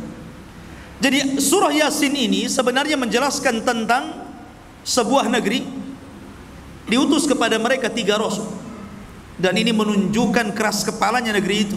Jadi 1.04 1.44
surah 1.44 1.75
Yasin 1.75 2.16
ini 2.16 2.48
sebenarnya 2.48 2.96
menjelaskan 2.96 3.68
tentang 3.68 4.24
sebuah 4.88 5.28
negeri 5.28 5.68
diutus 6.88 7.28
kepada 7.28 7.60
mereka 7.60 7.92
tiga 7.92 8.16
rasul. 8.16 8.48
Dan 9.36 9.60
ini 9.60 9.75
menunjukkan 9.75 10.56
keras 10.56 10.88
kepalanya 10.88 11.36
negeri 11.36 11.68
itu. 11.68 11.75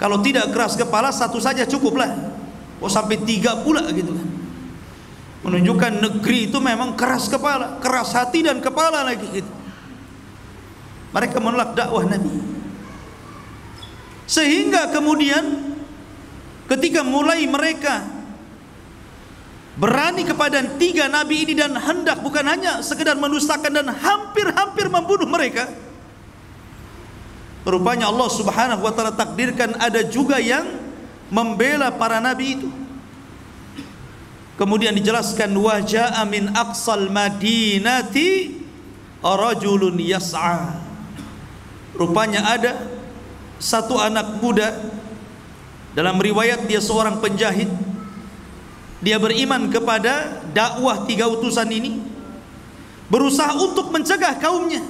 Kalau 0.00 0.24
tidak 0.24 0.48
keras 0.56 0.72
kepala 0.72 1.12
satu 1.12 1.36
saja 1.36 1.68
cukuplah. 1.68 2.08
Oh 2.80 2.88
sampai 2.88 3.20
tiga 3.20 3.60
pula 3.60 3.84
gitu 3.92 4.16
kan 4.16 4.27
menunjukkan 5.46 5.92
negeri 6.02 6.50
itu 6.50 6.58
memang 6.58 6.98
keras 6.98 7.30
kepala 7.30 7.78
keras 7.78 8.10
hati 8.14 8.42
dan 8.42 8.58
kepala 8.58 9.06
lagi 9.06 9.26
gitu. 9.42 9.52
Mereka 11.14 11.36
menolak 11.40 11.72
dakwah 11.72 12.04
Nabi. 12.04 12.30
Sehingga 14.28 14.92
kemudian 14.92 15.72
ketika 16.68 17.00
mulai 17.00 17.48
mereka 17.48 18.04
berani 19.78 20.26
kepada 20.26 20.58
tiga 20.74 21.06
nabi 21.06 21.46
ini 21.46 21.54
dan 21.54 21.78
hendak 21.78 22.18
bukan 22.18 22.42
hanya 22.42 22.82
sekedar 22.82 23.14
mendustakan 23.14 23.70
dan 23.70 23.86
hampir-hampir 23.94 24.90
membunuh 24.90 25.30
mereka 25.30 25.70
rupanya 27.62 28.10
Allah 28.10 28.26
Subhanahu 28.26 28.82
wa 28.82 28.90
taala 28.90 29.14
takdirkan 29.14 29.78
ada 29.78 30.02
juga 30.02 30.42
yang 30.42 30.66
membela 31.30 31.94
para 31.94 32.18
nabi 32.18 32.58
itu 32.58 32.68
kemudian 34.58 34.92
dijelaskan 34.92 35.54
wajah 35.54 36.18
min 36.26 36.50
aqsal 36.52 37.08
madinati 37.08 38.58
rajulun 39.22 39.96
yas'a. 40.02 40.74
Rupanya 41.94 42.42
ada 42.44 42.72
satu 43.62 43.96
anak 43.98 44.42
muda. 44.42 44.74
Dalam 45.94 46.18
riwayat 46.18 46.66
dia 46.66 46.78
seorang 46.78 47.18
penjahit. 47.18 47.70
Dia 48.98 49.14
beriman 49.18 49.70
kepada 49.70 50.42
dakwah 50.50 51.06
tiga 51.06 51.30
utusan 51.30 51.70
ini, 51.70 52.02
berusaha 53.06 53.54
untuk 53.54 53.94
mencegah 53.94 54.34
kaumnya. 54.42 54.82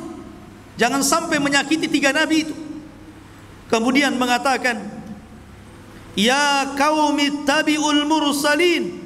Jangan 0.81 1.05
sampai 1.05 1.37
menyakiti 1.37 1.93
tiga 1.93 2.09
nabi 2.09 2.49
itu. 2.49 2.57
Kemudian 3.69 4.17
mengatakan, 4.17 4.81
"Ya 6.17 6.73
qaumi 6.73 7.45
tabi'ul 7.45 8.09
mursalin, 8.09 8.98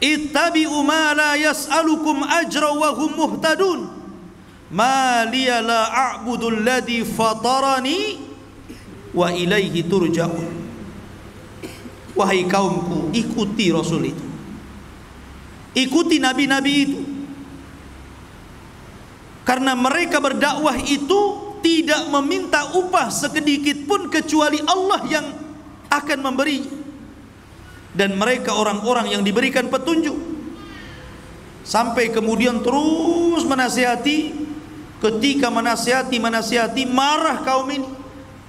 ittabi'u 0.00 0.82
ma 0.86 1.14
la 1.14 1.34
yas'alukum 1.36 2.22
ajra 2.22 2.70
wa 2.74 2.90
hum 2.94 3.10
muhtadun." 3.14 3.98
ma 4.68 5.24
liya 5.24 5.64
la 5.64 5.88
a'budu 5.88 6.52
alladhi 6.52 7.04
fatarani 7.04 8.20
wa 9.16 9.32
ilaihi 9.32 9.84
turja'un. 9.84 10.48
Wahai 12.12 12.44
kaumku 12.44 13.14
ikuti 13.14 13.70
rasul 13.72 14.10
itu. 14.10 14.24
Ikuti 15.78 16.18
nabi-nabi 16.18 16.72
itu. 16.82 17.00
Karena 19.46 19.72
mereka 19.72 20.20
berdakwah 20.20 20.76
itu 20.84 21.20
tidak 21.64 22.10
meminta 22.12 22.76
upah 22.76 23.08
sekedikit 23.08 23.88
pun 23.88 24.12
kecuali 24.12 24.60
Allah 24.66 25.00
yang 25.08 25.26
akan 25.88 26.18
memberi 26.20 26.77
dan 27.98 28.14
mereka 28.14 28.54
orang-orang 28.54 29.10
yang 29.10 29.26
diberikan 29.26 29.66
petunjuk 29.66 30.14
sampai 31.66 32.14
kemudian 32.14 32.62
terus 32.62 33.42
menasihati 33.42 34.48
Ketika 34.98 35.46
menasihati 35.46 36.18
menasihati 36.18 36.82
marah 36.90 37.46
kaum 37.46 37.70
ini. 37.70 37.86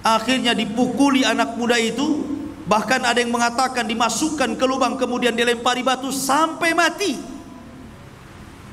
Akhirnya 0.02 0.58
dipukuli 0.58 1.22
anak 1.22 1.54
muda 1.54 1.78
itu. 1.78 2.26
Bahkan 2.66 3.02
ada 3.06 3.18
yang 3.18 3.34
mengatakan 3.34 3.86
dimasukkan 3.86 4.58
ke 4.58 4.66
lubang 4.66 4.98
kemudian 4.98 5.34
dilempari 5.34 5.86
batu 5.86 6.10
sampai 6.10 6.74
mati. 6.74 7.18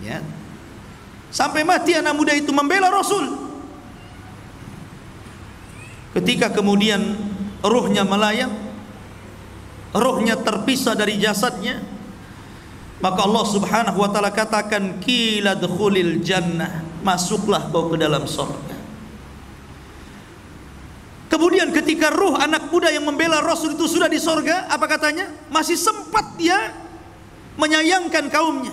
Ya. 0.05 0.21
Sampai 1.33 1.65
mati 1.65 1.97
anak 1.97 2.17
muda 2.17 2.33
itu 2.33 2.53
membela 2.53 2.89
Rasul. 2.89 3.45
Ketika 6.17 6.49
kemudian 6.49 7.13
ruhnya 7.61 8.05
melayang, 8.05 8.53
ruhnya 9.95 10.39
terpisah 10.41 10.97
dari 10.97 11.21
jasadnya, 11.21 11.83
maka 12.99 13.21
Allah 13.23 13.45
Subhanahu 13.47 13.99
wa 14.01 14.09
taala 14.11 14.33
katakan 14.33 14.99
kila 15.05 15.55
dukhulil 15.55 16.25
jannah. 16.25 16.83
Masuklah 17.07 17.71
kau 17.71 17.87
ke 17.87 18.03
dalam 18.03 18.27
sorga 18.27 18.77
kemudian 21.37 21.69
ketika 21.69 22.09
ruh 22.09 22.33
anak 22.39 22.73
muda 22.73 22.89
yang 22.89 23.05
membela 23.05 23.45
Rasul 23.45 23.77
itu 23.77 23.85
sudah 23.85 24.09
di 24.09 24.17
sorga 24.17 24.65
apa 24.73 24.89
katanya? 24.89 25.29
Masih 25.53 25.77
sempat 25.77 26.33
dia 26.41 26.73
menyayangkan 27.61 28.33
kaumnya 28.33 28.73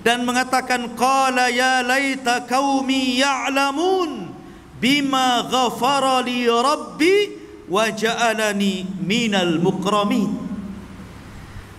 dan 0.00 0.24
mengatakan 0.24 0.96
qala 0.96 1.52
ya 1.52 1.84
laita 1.84 2.48
qaumi 2.48 3.20
ya'lamun 3.20 4.32
bima 4.80 5.44
ghafara 5.44 6.24
li 6.24 6.48
rabbi 6.48 7.39
wa 7.70 7.86
ja'alani 7.88 8.84
minal 8.98 9.62
mukramin. 9.62 10.34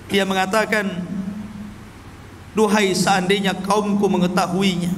Dia 0.08 0.24
mengatakan 0.24 0.88
duhai 2.56 2.96
seandainya 2.96 3.56
kaumku 3.56 4.08
mengetahuinya 4.08 4.92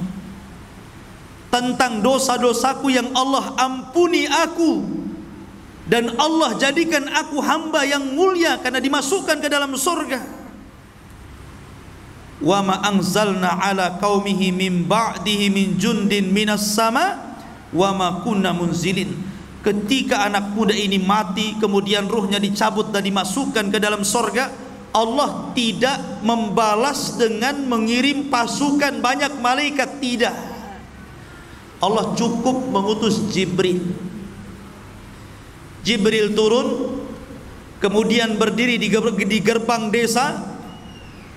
tentang 1.50 2.02
dosa-dosaku 2.02 2.90
yang 2.90 3.14
Allah 3.14 3.54
ampuni 3.58 4.26
aku 4.26 4.82
dan 5.86 6.18
Allah 6.18 6.58
jadikan 6.58 7.06
aku 7.14 7.38
hamba 7.38 7.86
yang 7.86 8.02
mulia 8.10 8.58
karena 8.58 8.82
dimasukkan 8.82 9.38
ke 9.38 9.46
dalam 9.46 9.70
surga 9.78 10.18
wa 12.42 12.58
ma 12.58 12.82
anzalna 12.82 13.62
ala 13.62 14.02
qaumihi 14.02 14.50
min 14.50 14.82
ba'dihi 14.82 15.46
min 15.54 15.78
jundin 15.78 16.34
minas 16.34 16.74
sama 16.74 17.38
wa 17.70 17.94
ma 17.94 18.08
kunna 18.26 18.50
munzilin 18.50 19.14
ketika 19.64 20.28
anak 20.28 20.52
muda 20.52 20.76
ini 20.76 21.00
mati 21.00 21.56
kemudian 21.56 22.04
ruhnya 22.04 22.36
dicabut 22.36 22.92
dan 22.92 23.00
dimasukkan 23.00 23.72
ke 23.72 23.78
dalam 23.80 24.04
surga 24.04 24.52
Allah 24.94 25.50
tidak 25.58 26.22
membalas 26.22 27.18
dengan 27.18 27.66
mengirim 27.66 28.30
pasukan 28.30 29.02
banyak 29.02 29.42
malaikat 29.42 29.98
tidak. 29.98 30.36
Allah 31.82 32.14
cukup 32.14 32.70
mengutus 32.70 33.18
Jibril. 33.34 33.82
Jibril 35.82 36.30
turun 36.38 37.02
kemudian 37.82 38.38
berdiri 38.38 38.78
di 38.78 39.38
gerbang 39.42 39.90
desa. 39.90 40.54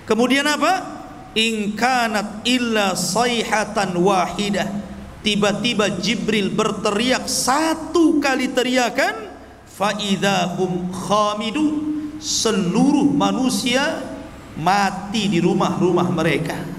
Kemudian 0.06 0.46
apa? 0.46 0.96
Ingkanat 1.34 2.46
illa 2.46 2.94
sayhatan 2.94 3.98
wahidah 3.98 4.87
tiba-tiba 5.28 6.00
Jibril 6.00 6.48
berteriak 6.56 7.28
satu 7.28 8.24
kali 8.24 8.56
teriakan 8.56 9.28
faidahum 9.68 10.88
khamidu 10.96 11.84
seluruh 12.24 13.12
manusia 13.12 14.08
mati 14.56 15.28
di 15.28 15.44
rumah-rumah 15.44 16.08
mereka 16.16 16.78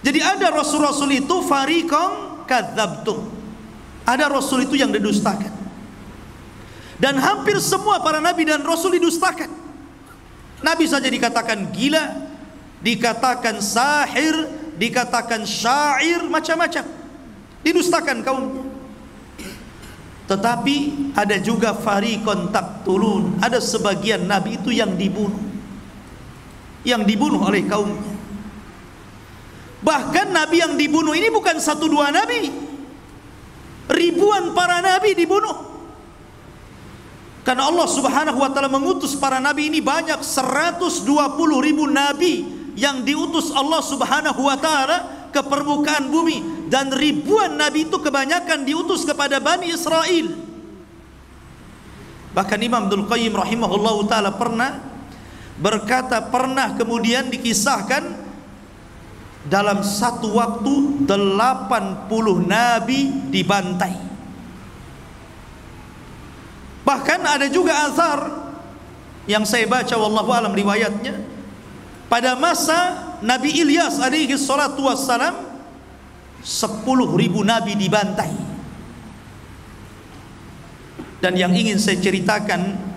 jadi 0.00 0.20
ada 0.24 0.48
rasul-rasul 0.48 1.12
itu 1.12 1.44
fariqam 1.44 2.44
kadzabtum. 2.48 3.28
Ada 4.08 4.32
rasul 4.32 4.64
itu 4.64 4.74
yang 4.74 4.88
didustakan. 4.90 5.52
Dan 7.00 7.20
hampir 7.20 7.56
semua 7.60 8.00
para 8.00 8.20
nabi 8.20 8.48
dan 8.48 8.64
rasul 8.64 8.96
didustakan. 8.96 9.48
Nabi 10.60 10.84
saja 10.88 11.08
dikatakan 11.08 11.72
gila, 11.72 12.28
dikatakan 12.84 13.60
sahir, 13.64 14.34
dikatakan 14.80 15.44
syair, 15.44 16.24
macam-macam. 16.24 16.88
Didustakan 17.60 18.24
kaumnya. 18.24 18.64
Tetapi 20.24 20.76
ada 21.12 21.36
juga 21.36 21.76
farikon 21.76 22.48
taktulun. 22.48 23.36
Ada 23.44 23.60
sebagian 23.60 24.24
nabi 24.24 24.56
itu 24.56 24.72
yang 24.72 24.96
dibunuh. 24.96 25.36
Yang 26.80 27.02
dibunuh 27.04 27.44
oleh 27.44 27.68
kaumnya. 27.68 28.08
Bahkan 29.84 30.32
nabi 30.32 30.64
yang 30.64 30.74
dibunuh 30.80 31.12
ini 31.12 31.28
bukan 31.28 31.60
satu 31.60 31.84
dua 31.84 32.08
nabi. 32.08 32.48
Ribuan 33.90 34.56
para 34.56 34.80
nabi 34.80 35.12
dibunuh. 35.12 35.68
Karena 37.42 37.66
Allah 37.66 37.88
Subhanahu 37.88 38.38
wa 38.38 38.48
taala 38.52 38.70
mengutus 38.70 39.18
para 39.18 39.42
nabi 39.42 39.72
ini 39.72 39.80
banyak 39.82 40.20
120 40.22 41.08
ribu 41.58 41.88
nabi 41.88 42.59
yang 42.78 43.02
diutus 43.02 43.50
Allah 43.54 43.82
Subhanahu 43.82 44.40
wa 44.46 44.56
taala 44.58 44.98
ke 45.30 45.40
permukaan 45.42 46.10
bumi 46.10 46.68
dan 46.70 46.90
ribuan 46.90 47.54
nabi 47.54 47.86
itu 47.86 47.98
kebanyakan 47.98 48.66
diutus 48.66 49.06
kepada 49.06 49.38
Bani 49.38 49.70
Israel. 49.70 50.26
Bahkan 52.30 52.58
Imam 52.62 52.86
Abdul 52.86 53.06
Qayyim 53.10 53.34
rahimahullah 53.34 53.96
taala 54.06 54.30
pernah 54.34 54.78
berkata 55.58 56.22
pernah 56.30 56.74
kemudian 56.78 57.30
dikisahkan 57.30 58.30
dalam 59.46 59.80
satu 59.80 60.36
waktu 60.36 61.06
80 61.08 61.16
nabi 62.44 63.00
dibantai. 63.32 63.94
Bahkan 66.84 67.20
ada 67.22 67.46
juga 67.46 67.86
azhar 67.86 68.50
yang 69.28 69.46
saya 69.46 69.68
baca 69.68 69.94
wallahu 69.94 70.32
alam 70.34 70.50
riwayatnya 70.50 71.29
pada 72.10 72.34
masa 72.34 73.14
Nabi 73.22 73.54
Ilyas 73.62 74.02
alaihi 74.02 74.34
salatu 74.34 74.90
wassalam 74.90 75.46
10 76.42 76.82
ribu 77.14 77.46
nabi 77.46 77.78
dibantai. 77.78 78.34
Dan 81.22 81.38
yang 81.38 81.54
ingin 81.54 81.78
saya 81.78 82.02
ceritakan 82.02 82.90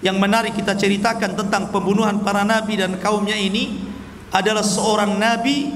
yang 0.00 0.16
menarik 0.16 0.54
kita 0.54 0.78
ceritakan 0.78 1.34
tentang 1.34 1.68
pembunuhan 1.74 2.22
para 2.22 2.46
nabi 2.46 2.78
dan 2.78 2.94
kaumnya 3.02 3.34
ini 3.34 3.82
adalah 4.30 4.62
seorang 4.62 5.18
nabi 5.18 5.74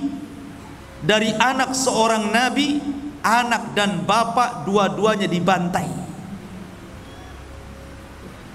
dari 1.03 1.35
anak 1.35 1.75
seorang 1.75 2.31
nabi 2.31 2.79
anak 3.27 3.75
dan 3.75 4.07
bapak 4.07 4.63
dua-duanya 4.63 5.27
dibantai. 5.27 5.91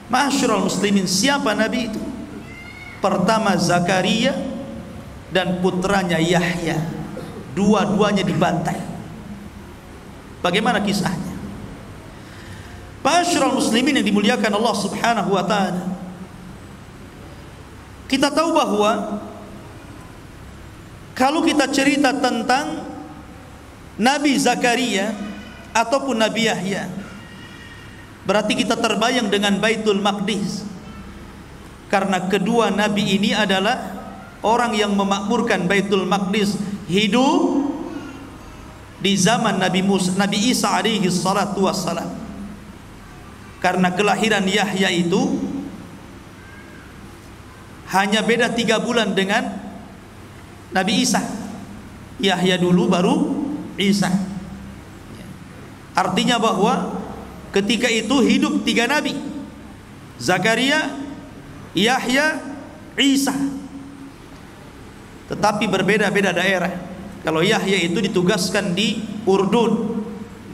Masyurul 0.07 0.71
muslimin 0.71 1.03
siapa 1.03 1.51
nabi 1.51 1.91
itu 1.91 2.16
Pertama 2.97 3.53
Zakaria 3.57 4.33
dan 5.29 5.61
putranya 5.61 6.17
Yahya. 6.17 6.81
Dua-duanya 7.53 8.21
dibantai. 8.21 8.77
Bagaimana 10.41 10.81
kisahnya? 10.81 11.35
Masyarul 13.07 13.55
muslimin 13.55 14.03
yang 14.03 14.07
dimuliakan 14.07 14.51
Allah 14.59 14.75
Subhanahu 14.75 15.31
wa 15.31 15.43
taala. 15.47 15.83
Kita 18.11 18.27
tahu 18.27 18.51
bahwa 18.51 19.23
kalau 21.17 21.41
kita 21.41 21.71
cerita 21.71 22.11
tentang 22.13 22.83
Nabi 23.97 24.37
Zakaria 24.37 25.15
ataupun 25.73 26.21
Nabi 26.21 26.45
Yahya 26.45 26.85
berarti 28.27 28.53
kita 28.59 28.77
terbayang 28.77 29.31
dengan 29.31 29.57
Baitul 29.57 29.97
Maqdis 30.03 30.67
karena 31.87 32.27
kedua 32.27 32.71
nabi 32.71 33.15
ini 33.15 33.31
adalah 33.31 33.95
orang 34.43 34.75
yang 34.77 34.93
memakmurkan 34.93 35.65
Baitul 35.65 36.05
Maqdis 36.05 36.59
hidup 36.87 37.67
di 38.97 39.13
zaman 39.13 39.61
Nabi 39.61 39.85
Musa, 39.85 40.13
Nabi 40.17 40.49
Isa 40.49 40.73
alaihi 40.73 41.05
salatu 41.13 41.69
wassalam. 41.69 42.09
Karena 43.61 43.93
kelahiran 43.93 44.45
Yahya 44.45 44.89
itu 44.93 45.37
hanya 47.93 48.21
beda 48.21 48.53
tiga 48.53 48.77
bulan 48.81 49.13
dengan 49.13 49.57
Nabi 50.73 51.01
Isa. 51.01 51.21
Yahya 52.17 52.57
dulu 52.57 52.89
baru 52.89 53.15
Isa. 53.77 54.09
Artinya 55.97 56.37
bahwa 56.37 56.93
ketika 57.53 57.89
itu 57.89 58.21
hidup 58.21 58.61
tiga 58.61 58.85
nabi. 58.85 59.17
Zakaria, 60.17 60.93
Yahya, 61.73 62.39
Isa. 62.99 63.35
Tetapi 65.27 65.67
berbeda-beda 65.67 66.31
daerah. 66.31 66.71
Kalau 67.25 67.43
Yahya 67.43 67.83
itu 67.83 67.99
ditugaskan 67.99 68.71
di 68.71 69.03
Urdun, 69.27 69.99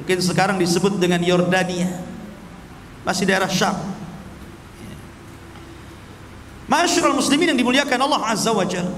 mungkin 0.02 0.18
sekarang 0.18 0.58
disebut 0.58 0.98
dengan 0.98 1.22
Yordania. 1.22 2.02
Masih 3.06 3.30
daerah 3.30 3.52
Syam. 3.52 3.78
Masyarul 6.66 7.14
muslimin 7.14 7.54
yang 7.54 7.60
dimuliakan 7.60 8.00
Allah 8.02 8.22
Azza 8.34 8.50
wa 8.50 8.66
Jalla. 8.66 8.96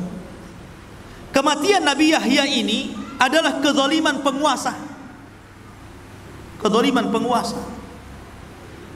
Kematian 1.35 1.83
Nabi 1.83 2.15
Yahya 2.15 2.47
ini 2.47 2.95
adalah 3.19 3.59
kezaliman 3.59 4.23
penguasa. 4.23 4.71
Kezaliman 6.63 7.11
penguasa. 7.11 7.74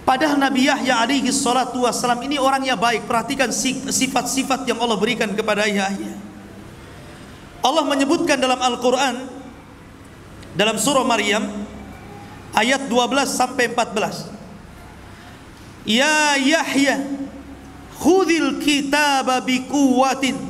Padahal 0.09 0.41
Nabi 0.41 0.65
Yahya 0.65 1.05
alaihi 1.05 1.29
salatu 1.29 1.85
wassalam 1.85 2.17
ini 2.25 2.41
orangnya 2.41 2.73
baik. 2.73 3.05
Perhatikan 3.05 3.53
sifat-sifat 3.93 4.65
yang 4.65 4.81
Allah 4.81 4.97
berikan 4.97 5.29
kepada 5.37 5.69
Yahya. 5.69 6.17
Allah 7.61 7.85
menyebutkan 7.85 8.41
dalam 8.41 8.57
Al-Quran 8.57 9.29
dalam 10.57 10.81
surah 10.81 11.05
Maryam 11.05 11.45
ayat 12.57 12.89
12 12.89 13.29
sampai 13.29 13.69
14. 13.69 14.33
Ya 15.85 16.41
Yahya 16.41 17.05
khudhil 18.01 18.65
kitaba 18.65 19.45
biquwatin 19.45 20.41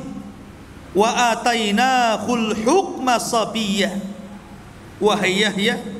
wa 0.96 1.36
atainahul 1.36 2.56
hukma 2.64 3.20
sabiyya. 3.20 3.92
Wahai 4.96 5.44
Yahya, 5.44 5.99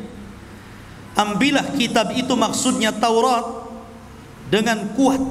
ambillah 1.18 1.74
kitab 1.74 2.14
itu 2.14 2.32
maksudnya 2.34 2.94
Taurat 2.94 3.70
dengan 4.50 4.90
kuat. 4.94 5.22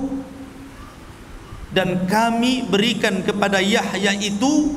Dan 1.70 2.10
kami 2.10 2.66
berikan 2.66 3.22
kepada 3.22 3.62
Yahya 3.62 4.18
itu 4.18 4.74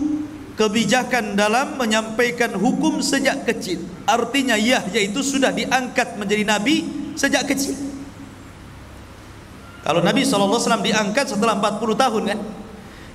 kebijakan 0.60 1.32
dalam 1.32 1.80
menyampaikan 1.80 2.52
hukum 2.52 3.00
sejak 3.00 3.48
kecil. 3.48 3.80
Artinya 4.04 4.60
Yahya 4.60 5.00
itu 5.00 5.24
sudah 5.24 5.56
diangkat 5.56 6.20
menjadi 6.20 6.44
nabi 6.44 6.84
sejak 7.16 7.48
kecil. 7.48 7.72
Kalau 9.82 9.98
Nabi 9.98 10.22
SAW 10.22 10.78
diangkat 10.78 11.34
setelah 11.34 11.58
40 11.58 11.98
tahun 11.98 12.22
kan 12.30 12.38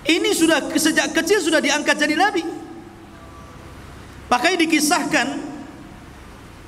ini 0.07 0.35
sudah 0.35 0.67
sejak 0.75 1.15
kecil 1.15 1.39
sudah 1.39 1.63
diangkat 1.63 1.95
jadi 1.95 2.15
nabi. 2.15 2.43
Makanya 4.27 4.67
dikisahkan 4.67 5.27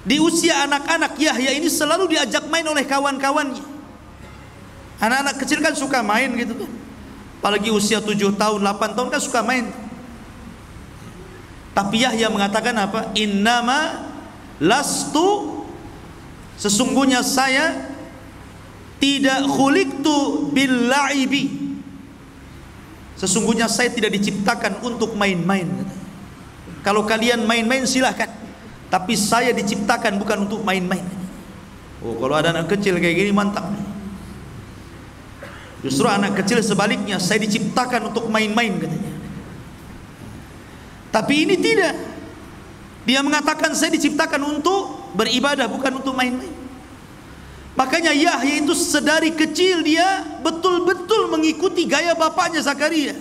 di 0.08 0.16
usia 0.18 0.64
anak-anak 0.64 1.20
Yahya 1.20 1.52
ini 1.60 1.68
selalu 1.68 2.16
diajak 2.16 2.48
main 2.48 2.64
oleh 2.64 2.88
kawan-kawannya. 2.88 3.64
Anak-anak 5.00 5.36
kecil 5.44 5.60
kan 5.60 5.76
suka 5.76 6.00
main 6.00 6.32
gitu 6.36 6.56
kan. 6.56 6.72
Apalagi 7.40 7.72
usia 7.72 8.04
7 8.04 8.16
tahun, 8.36 8.60
8 8.64 8.96
tahun 9.00 9.10
kan 9.12 9.22
suka 9.24 9.40
main. 9.44 9.72
Tapi 11.72 12.04
Yahya 12.04 12.28
mengatakan 12.28 12.76
apa? 12.76 13.16
Innama 13.16 14.08
lastu 14.60 15.64
sesungguhnya 16.60 17.24
saya 17.24 17.96
tidak 19.00 19.48
khuliqtu 19.48 20.52
bil 20.52 20.92
la'ibi. 20.92 21.72
Sesungguhnya 23.16 23.68
saya 23.68 23.92
tidak 23.92 24.16
diciptakan 24.16 24.80
untuk 24.84 25.16
main-main. 25.16 25.68
Kalau 26.84 27.04
kalian 27.04 27.44
main-main 27.44 27.84
silahkan. 27.84 28.39
Tapi 28.90 29.14
saya 29.14 29.54
diciptakan 29.54 30.18
bukan 30.18 30.50
untuk 30.50 30.66
main-main. 30.66 31.06
Oh, 32.02 32.18
kalau 32.18 32.34
ada 32.34 32.50
anak 32.50 32.74
kecil 32.74 32.98
kayak 32.98 33.16
gini 33.22 33.30
mantap. 33.30 33.70
Justru 35.86 36.10
anak 36.10 36.36
kecil 36.44 36.60
sebaliknya, 36.60 37.22
saya 37.22 37.40
diciptakan 37.46 38.12
untuk 38.12 38.28
main-main 38.28 38.76
katanya. 38.82 39.14
Tapi 41.14 41.34
ini 41.48 41.56
tidak. 41.56 41.96
Dia 43.08 43.24
mengatakan 43.24 43.72
saya 43.78 43.96
diciptakan 43.96 44.60
untuk 44.60 45.14
beribadah 45.16 45.70
bukan 45.70 46.02
untuk 46.02 46.14
main-main. 46.18 46.52
Makanya 47.80 48.12
Yahya 48.12 48.60
itu 48.60 48.76
sedari 48.76 49.32
kecil 49.32 49.86
dia 49.86 50.26
betul-betul 50.44 51.32
mengikuti 51.32 51.88
gaya 51.88 52.12
bapaknya 52.12 52.60
Zakaria. 52.60 53.16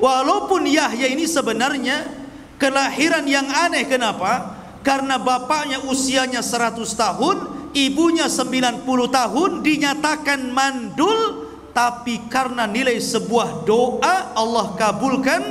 Walaupun 0.00 0.64
Yahya 0.64 1.12
ini 1.12 1.28
sebenarnya 1.28 2.08
kelahiran 2.56 3.28
yang 3.28 3.44
aneh 3.52 3.84
kenapa? 3.84 4.59
Karena 4.80 5.20
bapaknya 5.20 5.84
usianya 5.84 6.40
100 6.40 6.80
tahun, 6.96 7.36
ibunya 7.76 8.32
90 8.32 8.84
tahun 8.88 9.50
dinyatakan 9.60 10.40
mandul 10.50 11.50
tapi 11.70 12.26
karena 12.26 12.66
nilai 12.66 12.98
sebuah 12.98 13.62
doa 13.68 14.34
Allah 14.34 14.74
kabulkan 14.74 15.42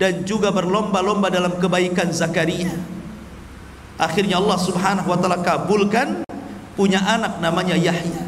dan 0.00 0.26
juga 0.26 0.50
berlomba-lomba 0.50 1.30
dalam 1.30 1.54
kebaikan 1.60 2.10
Zakaria. 2.10 2.72
Akhirnya 4.00 4.40
Allah 4.40 4.58
Subhanahu 4.58 5.06
wa 5.06 5.18
taala 5.20 5.44
kabulkan 5.44 6.26
punya 6.74 7.04
anak 7.04 7.38
namanya 7.38 7.76
Yahya. 7.78 8.24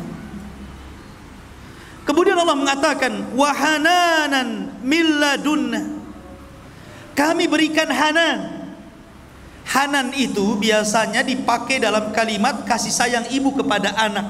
Kemudian 2.04 2.36
Allah 2.36 2.54
mengatakan 2.54 3.32
wahananan 3.32 4.78
milladunna. 4.84 5.82
Kami 7.16 7.48
berikan 7.48 7.88
hanan 7.88 8.53
Hanan 9.64 10.12
itu 10.12 10.60
biasanya 10.60 11.24
dipakai 11.24 11.80
dalam 11.80 12.12
kalimat 12.12 12.68
kasih 12.68 12.92
sayang 12.92 13.26
ibu 13.32 13.52
kepada 13.56 13.96
anak. 13.96 14.26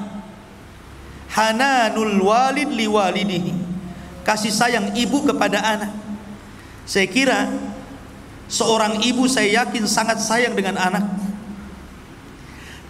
Hananul 1.35 2.23
walid 2.23 2.71
liwalidihi. 2.71 3.51
Kasih 4.23 4.51
sayang 4.51 4.95
ibu 4.95 5.21
kepada 5.27 5.59
anak. 5.59 5.91
Saya 6.87 7.09
kira 7.11 7.51
Seorang 8.45 9.01
ibu 9.01 9.25
saya 9.25 9.65
yakin 9.65 9.89
sangat 9.89 10.21
sayang 10.21 10.53
dengan 10.53 10.77
anak. 10.77 11.05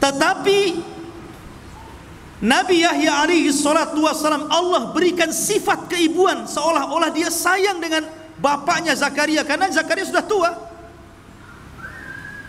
Tetapi 0.03 0.83
Nabi 2.43 2.83
Yahya 2.83 3.23
alaihi 3.23 3.55
salatu 3.55 4.03
wasalam 4.03 4.51
Allah 4.51 4.91
berikan 4.91 5.31
sifat 5.31 5.87
keibuan 5.87 6.43
seolah-olah 6.43 7.07
dia 7.15 7.31
sayang 7.31 7.79
dengan 7.79 8.03
bapaknya 8.35 8.91
Zakaria 8.91 9.47
karena 9.47 9.71
Zakaria 9.71 10.03
sudah 10.03 10.25
tua. 10.27 10.51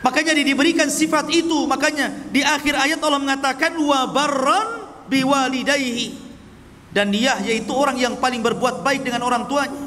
Makanya 0.07 0.39
diberikan 0.39 0.87
sifat 0.87 1.27
itu. 1.35 1.67
Makanya 1.67 2.31
di 2.31 2.39
akhir 2.39 2.79
ayat 2.79 3.03
Allah 3.03 3.19
mengatakan 3.19 3.75
wa 3.75 4.07
barran 4.07 4.87
biwalidayhi. 5.11 6.15
Dan 6.95 7.11
dia 7.11 7.43
yaitu 7.43 7.75
orang 7.75 7.99
yang 7.99 8.15
paling 8.23 8.39
berbuat 8.39 8.87
baik 8.87 9.03
dengan 9.03 9.27
orang 9.27 9.51
tuanya. 9.51 9.83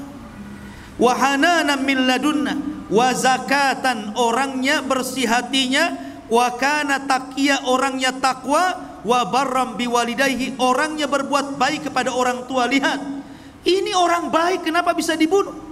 Wa 1.00 1.16
hananan 1.16 1.88
min 1.88 2.04
ladunna. 2.04 2.54
Wa 2.92 3.16
zakatan. 3.16 4.12
Orangnya 4.20 4.84
bersih 4.84 5.24
hatinya. 5.24 5.96
Wa 6.28 6.52
kana 6.60 7.08
taqiya. 7.08 7.64
Orangnya 7.64 8.12
takwa 8.12 8.76
wa 9.08 9.24
barram 9.24 9.80
biwalidayhi. 9.80 10.60
Orangnya 10.60 11.08
berbuat 11.08 11.56
baik 11.56 11.88
kepada 11.88 12.12
orang 12.12 12.44
tua. 12.44 12.68
Lihat. 12.68 13.24
Ini 13.64 13.96
orang 13.96 14.28
baik 14.28 14.68
kenapa 14.68 14.92
bisa 14.92 15.16
dibunuh 15.16 15.70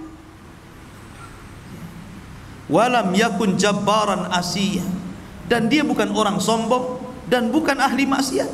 walam 2.68 3.10
yakun 3.16 3.56
jabbaran 3.56 4.28
asiyah 4.32 4.84
dan 5.48 5.66
dia 5.72 5.82
bukan 5.82 6.12
orang 6.12 6.38
sombong 6.38 7.00
dan 7.28 7.48
bukan 7.48 7.76
ahli 7.80 8.04
maksiat 8.04 8.48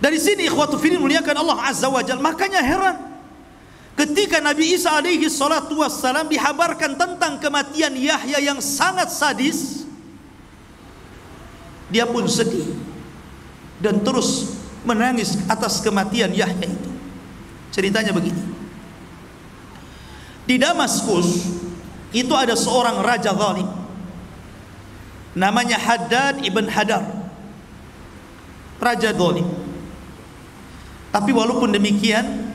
dari 0.00 0.20
sini 0.20 0.46
ikhwatu 0.46 0.76
fillah 0.76 1.00
muliakan 1.00 1.36
Allah 1.40 1.58
azza 1.72 1.88
wajalla 1.88 2.20
makanya 2.20 2.60
heran 2.60 2.96
ketika 3.96 4.44
Nabi 4.44 4.76
Isa 4.76 4.92
alaihi 4.92 5.26
salatu 5.32 5.80
wassalam 5.80 6.28
dihabarkan 6.28 7.00
tentang 7.00 7.40
kematian 7.40 7.96
Yahya 7.96 8.38
yang 8.44 8.60
sangat 8.60 9.08
sadis 9.08 9.88
dia 11.88 12.04
pun 12.04 12.28
sedih 12.28 12.76
dan 13.80 14.00
terus 14.02 14.56
menangis 14.86 15.36
atas 15.50 15.82
kematian 15.82 16.30
Yahya 16.30 16.66
itu. 16.66 16.90
Ceritanya 17.74 18.14
begini. 18.14 18.38
Di 20.46 20.56
Damaskus 20.62 21.50
itu 22.14 22.32
ada 22.32 22.54
seorang 22.54 23.02
raja 23.02 23.34
zalim. 23.34 23.66
Namanya 25.34 25.76
Haddad 25.76 26.40
ibn 26.46 26.70
Hadar. 26.70 27.02
Raja 28.78 29.10
zalim. 29.10 29.46
Tapi 31.10 31.30
walaupun 31.34 31.74
demikian 31.74 32.46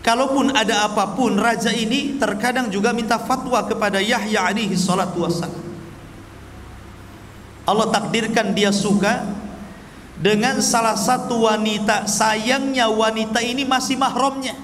Kalaupun 0.00 0.56
ada 0.56 0.88
apa 0.88 1.12
pun 1.12 1.36
raja 1.36 1.68
ini 1.76 2.16
terkadang 2.16 2.72
juga 2.72 2.88
minta 2.96 3.20
fatwa 3.20 3.60
kepada 3.68 4.00
Yahya 4.00 4.48
alaihi 4.48 4.72
salatu 4.72 5.28
wassalam. 5.28 5.52
Allah 7.68 7.86
takdirkan 7.92 8.56
dia 8.56 8.72
suka 8.72 9.28
dengan 10.16 10.64
salah 10.64 10.96
satu 10.96 11.44
wanita 11.44 12.08
sayangnya 12.08 12.88
wanita 12.88 13.44
ini 13.44 13.68
masih 13.68 14.00
mahramnya 14.00 14.56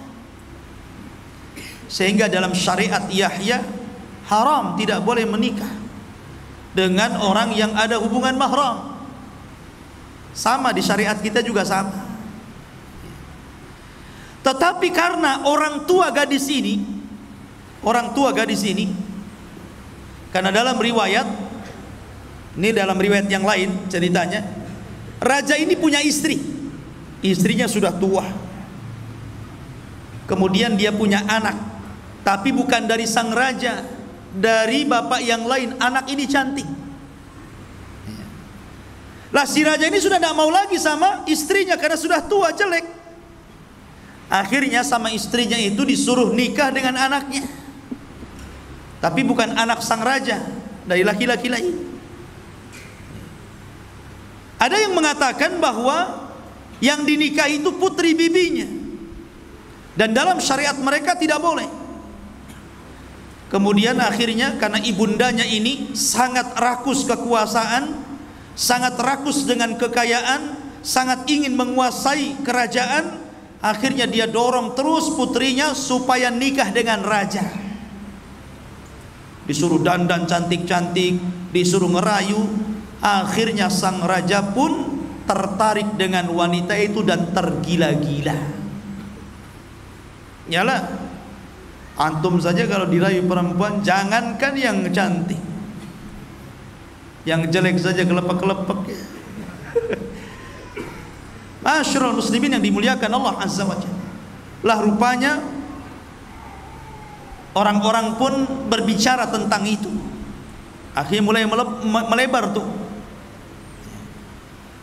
sehingga 1.87 2.27
dalam 2.27 2.53
syariat 2.53 3.07
Yahya 3.11 3.63
haram 4.27 4.75
tidak 4.75 5.03
boleh 5.07 5.23
menikah 5.25 5.71
dengan 6.77 7.19
orang 7.23 7.55
yang 7.57 7.73
ada 7.73 7.97
hubungan 7.97 8.37
mahram 8.37 8.99
sama 10.37 10.75
di 10.75 10.83
syariat 10.85 11.17
kita 11.17 11.41
juga 11.41 11.65
sama 11.65 12.05
tetapi 14.43 14.93
karena 14.95 15.47
orang 15.47 15.87
tua 15.89 16.11
gadis 16.11 16.47
ini 16.51 16.83
orang 17.87 18.13
tua 18.13 18.35
gadis 18.35 18.67
ini 18.67 18.91
karena 20.35 20.51
dalam 20.53 20.77
riwayat 20.77 21.47
ini 22.57 22.73
dalam 22.73 22.97
riwayat 22.97 23.29
yang 23.29 23.45
lain 23.45 23.85
ceritanya. 23.93 24.41
Raja 25.21 25.61
ini 25.61 25.77
punya 25.77 26.01
istri. 26.01 26.41
Istrinya 27.21 27.69
sudah 27.69 27.93
tua. 27.93 28.25
Kemudian 30.25 30.75
dia 30.81 30.89
punya 30.89 31.21
anak. 31.29 31.76
Tapi 32.27 32.51
bukan 32.51 32.91
dari 32.91 33.07
sang 33.07 33.31
raja. 33.31 33.87
Dari 34.35 34.83
bapak 34.83 35.23
yang 35.23 35.47
lain. 35.47 35.79
Anak 35.79 36.11
ini 36.11 36.27
cantik. 36.27 36.67
Lah 39.31 39.47
si 39.47 39.63
raja 39.63 39.87
ini 39.87 40.03
sudah 40.03 40.19
tidak 40.19 40.35
mau 40.35 40.51
lagi 40.51 40.75
sama 40.81 41.23
istrinya 41.31 41.79
karena 41.79 41.95
sudah 41.95 42.25
tua 42.27 42.51
jelek. 42.51 42.89
Akhirnya 44.27 44.83
sama 44.83 45.15
istrinya 45.15 45.55
itu 45.55 45.87
disuruh 45.87 46.35
nikah 46.35 46.75
dengan 46.75 46.99
anaknya. 46.99 47.47
Tapi 48.99 49.23
bukan 49.23 49.55
anak 49.55 49.87
sang 49.87 50.03
raja 50.03 50.43
dari 50.83 51.07
laki-laki 51.07 51.47
lain. 51.47 51.75
Ada 54.57 54.89
yang 54.89 54.97
mengatakan 54.97 55.61
bahwa 55.61 56.27
yang 56.81 57.05
dinikah 57.05 57.47
itu 57.47 57.71
putri 57.77 58.17
bibinya. 58.17 58.67
Dan 59.95 60.17
dalam 60.17 60.41
syariat 60.41 60.75
mereka 60.81 61.13
tidak 61.15 61.39
boleh. 61.39 61.86
Kemudian 63.47 64.03
akhirnya 64.03 64.59
karena 64.59 64.83
ibundanya 64.83 65.47
ini 65.47 65.95
sangat 65.95 66.59
rakus 66.59 67.07
kekuasaan, 67.07 67.95
sangat 68.59 68.99
rakus 68.99 69.47
dengan 69.47 69.79
kekayaan, 69.79 70.59
sangat 70.83 71.31
ingin 71.31 71.55
menguasai 71.55 72.43
kerajaan, 72.43 73.23
akhirnya 73.63 74.11
dia 74.11 74.27
dorong 74.27 74.75
terus 74.75 75.15
putrinya 75.15 75.73
supaya 75.79 76.27
nikah 76.29 76.75
dengan 76.75 77.07
raja. 77.07 77.47
Disuruh 79.47 79.79
dandan 79.79 80.27
cantik-cantik, 80.27 81.23
disuruh 81.55 81.87
ngerayu, 81.87 82.67
Akhirnya 83.07 83.69
sang 83.69 84.01
raja 84.03 84.41
pun 84.41 84.99
tertarik 85.29 85.99
dengan 86.01 86.27
wanita 86.33 86.73
itu 86.81 87.05
dan 87.05 87.31
tergila-gila. 87.31 88.39
Nyala. 90.51 90.79
Antum 91.97 92.37
saja 92.37 92.69
kalau 92.69 92.89
dirayu 92.89 93.25
perempuan 93.25 93.81
jangankan 93.81 94.53
yang 94.57 94.85
cantik. 94.93 95.41
Yang 97.25 97.41
jelek 97.51 97.77
saja 97.81 98.05
kelepek-kelepek. 98.05 98.81
Masyarul 101.65 102.21
muslimin 102.21 102.61
yang 102.61 102.63
dimuliakan 102.63 103.11
Allah 103.11 103.35
Azza 103.43 103.67
wa 103.67 103.75
Jalla. 103.75 104.05
Lah 104.63 104.79
rupanya 104.85 105.33
orang-orang 107.57 108.21
pun 108.21 108.33
berbicara 108.69 109.27
tentang 109.33 109.65
itu. 109.67 109.91
Akhirnya 110.95 111.25
mulai 111.25 111.43
melebar 112.07 112.55
tuh 112.55 112.87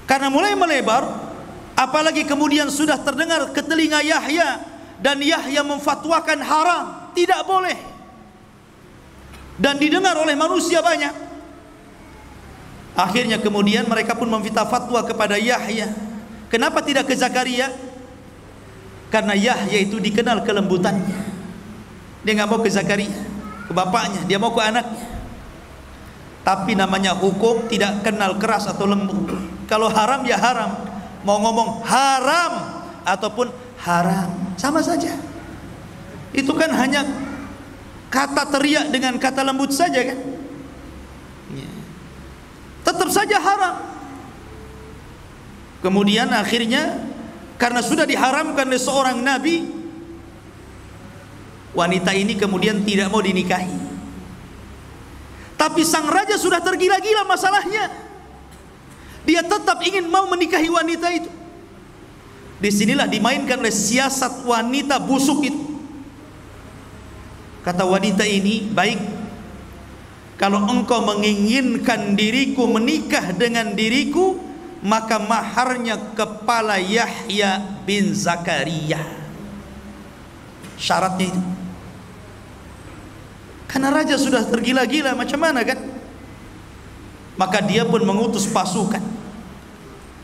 karena 0.04 0.28
mulai 0.28 0.54
melebar, 0.54 1.08
apalagi 1.80 2.28
kemudian 2.28 2.68
sudah 2.68 3.00
terdengar 3.00 3.48
ke 3.56 3.64
telinga 3.64 4.04
Yahya 4.04 4.60
dan 5.00 5.24
Yahya 5.24 5.64
memfatwakan 5.64 6.40
haram, 6.44 7.03
tidak 7.14 7.46
boleh. 7.46 7.78
Dan 9.58 9.78
didengar 9.78 10.18
oleh 10.18 10.34
manusia 10.34 10.82
banyak. 10.82 11.14
Akhirnya 12.94 13.42
kemudian 13.42 13.90
mereka 13.90 14.14
pun 14.14 14.30
meminta 14.30 14.66
fatwa 14.66 15.02
kepada 15.02 15.38
Yahya. 15.38 15.90
Kenapa 16.50 16.82
tidak 16.86 17.10
ke 17.10 17.18
Zakaria? 17.18 17.74
Karena 19.10 19.34
Yahya 19.34 19.78
itu 19.82 19.98
dikenal 19.98 20.46
kelembutannya. 20.46 21.22
Dia 22.26 22.32
nggak 22.38 22.50
mau 22.50 22.62
ke 22.62 22.70
Zakaria, 22.70 23.14
ke 23.66 23.74
bapaknya, 23.74 24.22
dia 24.26 24.38
mau 24.38 24.54
ke 24.54 24.62
anaknya. 24.62 25.06
Tapi 26.44 26.76
namanya 26.76 27.16
hukum 27.16 27.66
tidak 27.72 28.04
kenal 28.04 28.36
keras 28.38 28.68
atau 28.68 28.84
lembut. 28.84 29.32
Kalau 29.66 29.88
haram 29.90 30.22
ya 30.28 30.38
haram. 30.38 30.72
Mau 31.24 31.40
ngomong 31.40 31.88
haram 31.88 32.84
ataupun 33.08 33.48
haram 33.80 34.28
sama 34.60 34.84
saja. 34.84 35.16
Itu 36.34 36.52
kan 36.58 36.74
hanya 36.74 37.06
kata 38.10 38.50
teriak 38.50 38.90
dengan 38.90 39.16
kata 39.22 39.46
lembut 39.46 39.70
saja 39.70 40.02
kan. 40.02 40.20
Ya. 41.54 41.70
Tetap 42.84 43.10
saja 43.14 43.38
haram. 43.38 43.76
Kemudian 45.86 46.32
akhirnya 46.34 47.00
karena 47.62 47.80
sudah 47.86 48.04
diharamkan 48.10 48.66
oleh 48.66 48.82
seorang 48.82 49.20
nabi 49.22 49.68
wanita 51.76 52.12
ini 52.16 52.40
kemudian 52.40 52.82
tidak 52.86 53.12
mau 53.12 53.20
dinikahi 53.20 53.84
tapi 55.64 55.88
sang 55.88 56.12
raja 56.12 56.36
sudah 56.36 56.60
tergila-gila 56.60 57.24
masalahnya. 57.24 57.88
Dia 59.24 59.40
tetap 59.40 59.80
ingin 59.80 60.12
mau 60.12 60.28
menikahi 60.28 60.68
wanita 60.68 61.08
itu. 61.16 61.32
Di 62.60 62.68
sinilah 62.68 63.08
dimainkan 63.08 63.64
oleh 63.64 63.72
siasat 63.72 64.44
wanita 64.44 65.00
busuk 65.00 65.48
itu. 65.48 65.64
Kata 67.64 67.88
wanita 67.88 68.28
ini, 68.28 68.68
baik 68.68 69.24
kalau 70.44 70.66
engkau 70.68 71.00
menginginkan 71.08 72.20
diriku 72.20 72.68
menikah 72.68 73.32
dengan 73.32 73.72
diriku, 73.78 74.36
maka 74.84 75.16
maharnya 75.16 75.96
kepala 76.18 76.82
Yahya 76.82 77.64
bin 77.88 78.12
Zakaria. 78.12 79.00
Syaratnya 80.76 81.32
itu. 81.32 81.42
Karena 83.72 83.90
raja 83.90 84.20
sudah 84.20 84.44
tergila-gila 84.44 85.16
macam 85.16 85.40
mana 85.40 85.64
kan? 85.64 85.80
Maka 87.40 87.64
dia 87.64 87.88
pun 87.88 88.04
mengutus 88.04 88.46
pasukan 88.46 89.02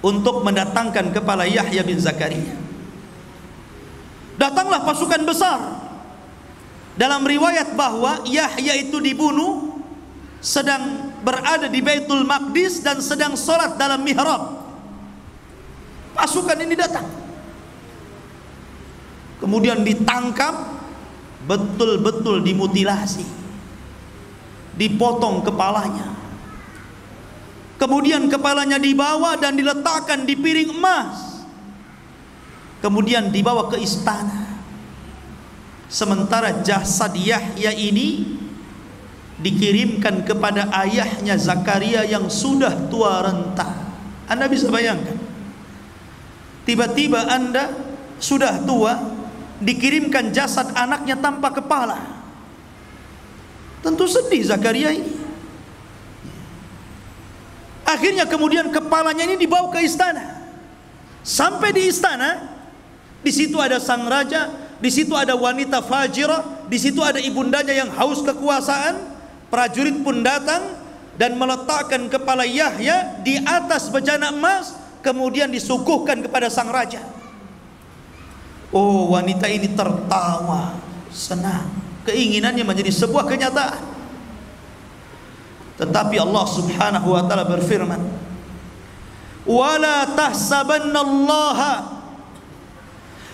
untuk 0.03 0.43
mendatangkan 0.43 1.15
kepala 1.15 1.47
Yahya 1.47 1.81
bin 1.87 1.95
Zakaria. 1.95 2.59
Datanglah 4.35 4.83
pasukan 4.83 5.23
besar. 5.23 5.88
Dalam 6.99 7.23
riwayat 7.23 7.79
bahwa 7.79 8.27
Yahya 8.27 8.75
itu 8.75 8.99
dibunuh 8.99 9.79
sedang 10.43 11.15
berada 11.23 11.71
di 11.71 11.79
Baitul 11.79 12.27
Maqdis 12.27 12.83
dan 12.83 12.99
sedang 12.99 13.39
solat 13.39 13.79
dalam 13.79 14.03
mihrab. 14.03 14.59
Pasukan 16.11 16.59
ini 16.59 16.75
datang. 16.75 17.07
Kemudian 19.39 19.87
ditangkap 19.87 20.75
betul-betul 21.47 22.43
dimutilasi. 22.43 23.23
Dipotong 24.75 25.43
kepalanya 25.43 26.19
Kemudian 27.79 28.27
kepalanya 28.27 28.75
dibawa 28.75 29.39
dan 29.39 29.55
diletakkan 29.55 30.27
di 30.27 30.35
piring 30.35 30.75
emas. 30.75 31.47
Kemudian 32.83 33.31
dibawa 33.31 33.71
ke 33.71 33.79
istana. 33.79 34.38
Sementara 35.89 36.61
jasad 36.61 37.17
Yahya 37.17 37.73
ini 37.73 38.37
dikirimkan 39.41 40.21
kepada 40.21 40.69
ayahnya 40.85 41.33
Zakaria 41.33 42.05
yang 42.05 42.29
sudah 42.29 42.87
tua 42.93 43.25
renta. 43.25 43.73
Anda 44.29 44.45
bisa 44.45 44.69
bayangkan. 44.69 45.17
Tiba-tiba 46.69 47.25
Anda 47.25 47.73
sudah 48.21 48.61
tua 48.61 49.01
dikirimkan 49.57 50.29
jasad 50.29 50.69
anaknya 50.77 51.17
tanpa 51.17 51.49
kepala. 51.57 51.97
Tentu 53.81 54.05
sedih 54.05 54.45
Zakaria 54.45 54.93
ini. 54.93 55.17
Akhirnya 57.89 58.29
kemudian 58.29 58.69
kepalanya 58.69 59.25
ini 59.25 59.41
dibawa 59.41 59.73
ke 59.73 59.81
istana. 59.81 60.37
Sampai 61.25 61.73
di 61.73 61.89
istana, 61.89 62.37
di 63.25 63.33
situ 63.33 63.57
ada 63.57 63.81
sang 63.81 64.05
raja, 64.05 64.68
di 64.79 64.87
situ 64.87 65.11
ada 65.11 65.35
wanita 65.35 65.83
fajira, 65.83 66.63
di 66.71 66.79
situ 66.79 67.03
ada 67.03 67.19
ibundanya 67.19 67.75
yang 67.75 67.91
haus 67.91 68.23
kekuasaan. 68.23 69.19
Prajurit 69.51 69.99
pun 70.05 70.23
datang 70.23 70.77
dan 71.19 71.35
meletakkan 71.35 72.07
kepala 72.07 72.47
Yahya 72.47 73.19
di 73.19 73.35
atas 73.43 73.91
bejana 73.91 74.31
emas, 74.31 74.71
kemudian 75.03 75.51
disuguhkan 75.51 76.23
kepada 76.23 76.47
sang 76.47 76.71
raja. 76.71 77.03
Oh, 78.71 79.11
wanita 79.11 79.51
ini 79.51 79.67
tertawa, 79.75 80.79
senang. 81.11 81.67
Keinginannya 82.07 82.63
menjadi 82.63 82.93
sebuah 82.93 83.27
kenyataan. 83.27 83.83
Tetapi 85.75 86.15
Allah 86.23 86.45
Subhanahu 86.47 87.07
wa 87.19 87.23
taala 87.27 87.43
berfirman, 87.43 87.99
"Wala 89.43 90.07
tahsabannallaha 90.15 91.98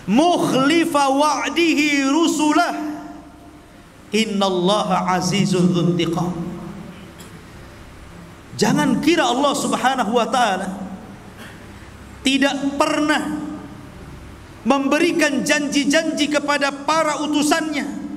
mukhlifa 0.06 1.10
wa'dihi 1.12 2.10
rusulah. 2.10 2.74
Innallaha 4.16 5.18
azizun 5.20 5.74
dzuntiqam." 5.74 6.32
Jangan 8.56 9.04
kira 9.04 9.28
Allah 9.28 9.54
Subhanahu 9.54 10.16
wa 10.16 10.28
taala 10.32 10.68
tidak 12.24 12.56
pernah 12.80 13.44
memberikan 14.66 15.44
janji-janji 15.44 16.32
kepada 16.32 16.72
para 16.72 17.22
utusannya. 17.22 18.08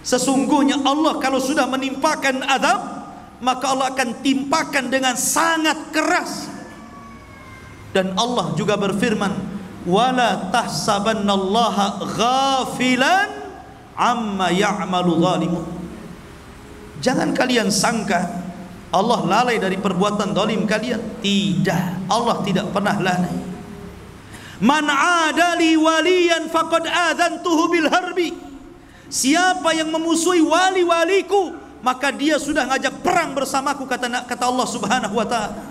Sesungguhnya 0.00 0.80
Allah 0.80 1.20
kalau 1.20 1.38
sudah 1.38 1.68
menimpakan 1.68 2.40
adab 2.40 3.00
maka 3.40 3.72
Allah 3.72 3.92
akan 3.92 4.24
timpakan 4.24 4.88
dengan 4.88 5.16
sangat 5.16 5.92
keras 5.92 6.48
dan 7.90 8.12
Allah 8.16 8.52
juga 8.54 8.76
berfirman 8.76 9.32
wala 9.90 10.54
tahsabannallaha 10.54 12.06
ghafilan 12.14 13.28
amma 13.98 14.54
ya'malu 14.54 15.18
zalimun. 15.18 15.66
Jangan 17.02 17.34
kalian 17.34 17.74
sangka 17.74 18.40
Allah 18.90 19.22
lalai 19.22 19.62
dari 19.62 19.78
perbuatan 19.78 20.34
zalim 20.34 20.66
kalian. 20.66 21.22
Tidak. 21.22 22.10
Allah 22.10 22.36
tidak 22.42 22.74
pernah 22.74 22.98
lalai. 22.98 23.34
Man 24.60 24.84
adali 24.90 25.78
waliyan 25.78 26.50
faqad 26.50 26.90
adantuhu 26.90 27.70
bil 27.70 27.86
harbi. 27.86 28.34
Siapa 29.10 29.74
yang 29.74 29.90
memusuhi 29.90 30.42
wali-waliku 30.42 31.54
maka 31.80 32.12
dia 32.12 32.36
sudah 32.36 32.68
ngajak 32.68 33.00
perang 33.00 33.32
bersamaku 33.32 33.88
kata 33.88 34.28
kata 34.28 34.44
Allah 34.44 34.66
Subhanahu 34.68 35.14
wa 35.16 35.26
taala. 35.26 35.69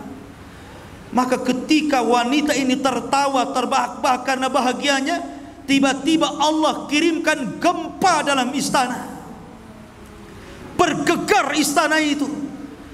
Maka 1.09 1.41
ketika 1.41 2.05
wanita 2.05 2.53
ini 2.53 2.77
tertawa 2.77 3.49
terbahak-bahak 3.49 4.21
karena 4.29 4.45
bahagianya, 4.45 5.17
tiba-tiba 5.65 6.29
Allah 6.37 6.85
kirimkan 6.85 7.57
gempa 7.57 8.21
dalam 8.21 8.53
istana. 8.53 9.09
Bergegar 10.77 11.57
istana 11.57 11.97
itu. 11.97 12.29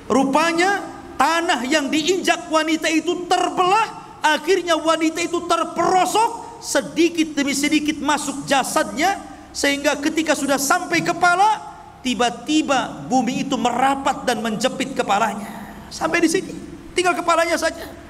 Rupanya 0.08 0.80
tanah 1.20 1.68
yang 1.68 1.92
diinjak 1.92 2.48
wanita 2.48 2.88
itu 2.88 3.28
terbelah, 3.28 4.20
akhirnya 4.24 4.80
wanita 4.80 5.20
itu 5.20 5.44
terperosok 5.44 6.64
sedikit 6.64 7.36
demi 7.36 7.52
sedikit 7.52 8.00
masuk 8.00 8.48
jasadnya 8.48 9.22
sehingga 9.52 10.00
ketika 10.00 10.34
sudah 10.34 10.56
sampai 10.58 11.04
kepala 11.04 11.76
tiba-tiba 12.00 13.06
bumi 13.12 13.44
itu 13.44 13.60
merapat 13.60 14.24
dan 14.24 14.40
menjepit 14.40 14.96
kepalanya. 14.96 15.52
Sampai 15.92 16.24
di 16.24 16.30
sini, 16.30 16.52
tinggal 16.96 17.18
kepalanya 17.18 17.60
saja. 17.60 18.05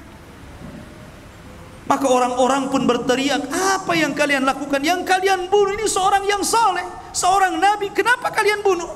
Maka 1.86 2.10
orang-orang 2.10 2.74
pun 2.74 2.90
berteriak, 2.90 3.46
apa 3.54 3.94
yang 3.94 4.18
kalian 4.18 4.42
lakukan? 4.42 4.82
Yang 4.82 5.06
kalian 5.06 5.46
bunuh 5.54 5.78
ini 5.78 5.86
seorang 5.86 6.26
yang 6.26 6.42
saleh, 6.42 6.86
seorang 7.14 7.62
nabi. 7.62 7.94
Kenapa 7.94 8.34
kalian 8.34 8.66
bunuh? 8.66 8.90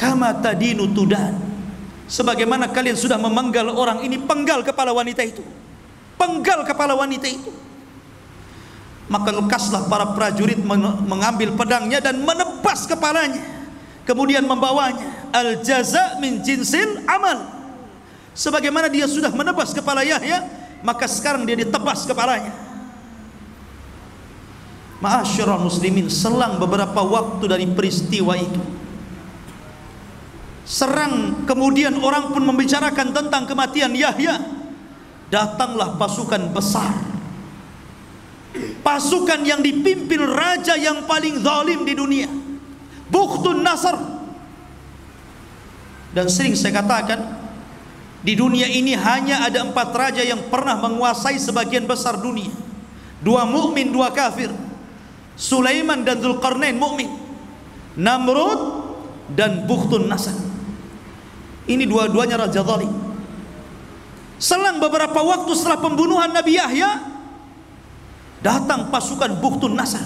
Kama 0.00 0.32
tadinu 0.40 0.88
tudan. 0.96 1.36
Sebagaimana 2.08 2.72
kalian 2.72 2.96
sudah 2.96 3.20
memenggal 3.20 3.68
orang 3.68 4.00
ini, 4.00 4.16
penggal 4.16 4.64
kepala 4.64 4.96
wanita 4.96 5.20
itu. 5.20 5.44
Penggal 6.16 6.64
kepala 6.64 6.96
wanita 6.96 7.28
itu 7.28 7.52
maka 9.08 9.32
lekaslah 9.32 9.88
para 9.88 10.12
prajurit 10.12 10.60
mengambil 11.08 11.56
pedangnya 11.56 11.98
dan 11.98 12.20
menebas 12.20 12.84
kepalanya 12.84 13.40
kemudian 14.04 14.44
membawanya 14.44 15.32
al 15.32 15.64
jaza 15.64 16.20
min 16.20 16.44
jinsil 16.44 17.02
amal 17.08 17.57
sebagaimana 18.38 18.86
dia 18.86 19.10
sudah 19.10 19.34
menebas 19.34 19.74
kepala 19.74 20.06
Yahya 20.06 20.46
maka 20.86 21.10
sekarang 21.10 21.42
dia 21.42 21.58
ditebas 21.58 22.06
kepalanya. 22.06 22.54
Ma'asyiral 25.02 25.62
muslimin 25.62 26.06
selang 26.10 26.58
beberapa 26.58 27.02
waktu 27.02 27.44
dari 27.50 27.66
peristiwa 27.70 28.34
itu 28.38 28.62
serang 30.68 31.48
kemudian 31.48 31.96
orang 32.02 32.28
pun 32.34 32.44
membicarakan 32.44 33.14
tentang 33.14 33.48
kematian 33.48 33.94
Yahya 33.94 34.38
datanglah 35.30 35.98
pasukan 35.98 36.54
besar. 36.54 36.94
Pasukan 38.82 39.44
yang 39.46 39.62
dipimpin 39.62 40.18
raja 40.24 40.74
yang 40.74 41.04
paling 41.06 41.38
zalim 41.44 41.84
di 41.84 41.94
dunia 41.94 42.26
Bukhtun 43.08 43.62
Nasr. 43.62 43.96
Dan 46.10 46.26
sering 46.26 46.56
saya 46.56 46.80
katakan 46.80 47.37
di 48.28 48.36
dunia 48.36 48.68
ini 48.68 48.92
hanya 48.92 49.48
ada 49.48 49.64
empat 49.64 49.88
raja 49.96 50.20
yang 50.20 50.52
pernah 50.52 50.76
menguasai 50.76 51.40
sebagian 51.40 51.88
besar 51.88 52.20
dunia. 52.20 52.52
Dua 53.24 53.48
mukmin 53.48 53.88
dua 53.88 54.12
kafir. 54.12 54.52
Sulaiman 55.32 56.04
dan 56.04 56.20
Zulkarnain 56.20 56.76
mukmin. 56.76 57.08
Namrud 57.96 58.84
dan 59.32 59.64
Bukhtun 59.64 60.12
Nasr 60.12 60.36
ini 61.68 61.84
dua-duanya 61.88 62.40
raja 62.44 62.60
zalim. 62.64 62.92
Selang 64.40 64.76
beberapa 64.80 65.20
waktu 65.20 65.52
setelah 65.56 65.80
pembunuhan 65.80 66.32
Nabi 66.32 66.56
Yahya 66.56 67.00
datang 68.44 68.92
pasukan 68.92 69.40
Buktun 69.42 69.74
Nasar 69.74 70.04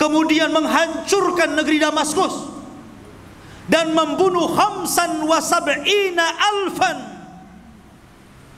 kemudian 0.00 0.48
menghancurkan 0.56 1.52
negeri 1.52 1.76
Damaskus 1.84 2.59
dan 3.70 3.94
membunuh 3.94 4.50
khamsan 4.50 5.22
wa 5.22 5.38
sab'ina 5.38 6.26
alfan. 6.26 6.98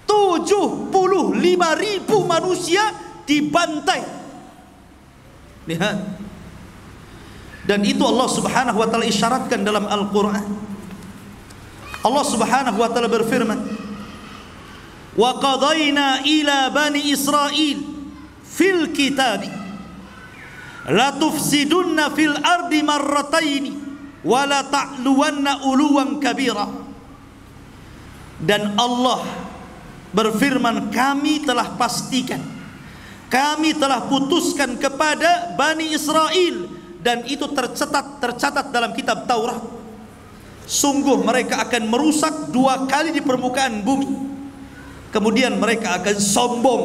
75 0.08 0.92
ribu 1.76 2.16
manusia 2.24 2.80
dibantai. 3.28 4.02
Lihat. 5.68 5.96
Dan 7.62 7.86
itu 7.86 8.02
Allah 8.02 8.26
subhanahu 8.26 8.82
wa 8.82 8.88
ta'ala 8.90 9.06
isyaratkan 9.06 9.62
dalam 9.62 9.86
Al-Quran. 9.86 10.48
Allah 12.02 12.24
subhanahu 12.26 12.82
wa 12.82 12.90
ta'ala 12.90 13.06
berfirman 13.06 13.60
wa 15.12 15.30
qadayna 15.38 16.26
ila 16.26 16.72
bani 16.74 17.12
Israel 17.14 17.78
fil 18.42 18.90
kitabi 18.90 19.46
latufsidunna 20.90 22.10
fil 22.10 22.34
ardi 22.42 22.82
marrataini 22.82 23.81
wa 24.22 24.42
la 24.46 24.66
ta'luwanna 24.66 25.66
uluwan 25.66 26.18
kabira. 26.22 26.66
Dan 28.42 28.74
Allah 28.74 29.22
berfirman 30.10 30.90
kami 30.90 31.46
telah 31.46 31.78
pastikan 31.78 32.52
kami 33.32 33.72
telah 33.72 34.04
putuskan 34.12 34.76
kepada 34.76 35.56
Bani 35.56 35.96
Israel. 35.96 36.68
Dan 37.00 37.24
itu 37.24 37.48
tercatat 37.48 38.20
tercatat 38.20 38.68
dalam 38.68 38.92
kitab 38.92 39.24
Taurat. 39.24 39.58
Sungguh 40.68 41.18
mereka 41.24 41.64
akan 41.64 41.88
merusak 41.88 42.52
dua 42.52 42.84
kali 42.84 43.10
di 43.10 43.24
permukaan 43.24 43.80
bumi. 43.80 44.06
Kemudian 45.10 45.56
mereka 45.56 45.98
akan 45.98 46.16
sombong 46.20 46.82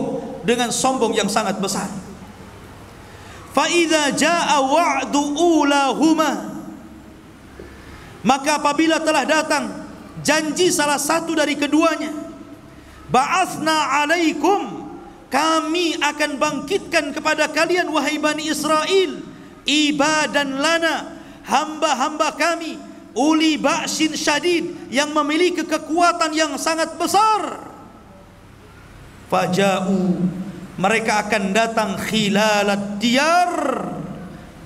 dengan 0.47 0.71
sombong 0.71 1.13
yang 1.13 1.27
sangat 1.27 1.59
besar. 1.59 1.91
Fa 3.51 3.67
idza 3.67 4.15
jaa 4.15 4.57
wa'du 4.63 5.21
ulahuma 5.37 6.56
maka 8.21 8.57
apabila 8.61 9.01
telah 9.01 9.25
datang 9.25 9.85
janji 10.21 10.73
salah 10.73 10.97
satu 10.97 11.37
dari 11.37 11.53
keduanya 11.53 12.13
ba'athna 13.13 14.01
alaikum 14.03 14.89
kami 15.27 15.99
akan 15.99 16.39
bangkitkan 16.39 17.11
kepada 17.11 17.51
kalian 17.51 17.91
wahai 17.91 18.17
bani 18.17 18.47
Israel 18.47 19.21
ibadan 19.67 20.57
lana 20.63 21.19
hamba-hamba 21.43 22.33
kami 22.39 22.79
uli 23.17 23.57
ba'sin 23.57 24.13
syadid 24.13 24.93
yang 24.93 25.09
memiliki 25.11 25.65
kekuatan 25.65 26.31
yang 26.37 26.53
sangat 26.61 26.93
besar. 27.01 27.65
Faja'u 29.27 30.15
mereka 30.77 31.27
akan 31.27 31.43
datang 31.51 31.97
khilalat 31.97 33.01
diyar 33.01 33.51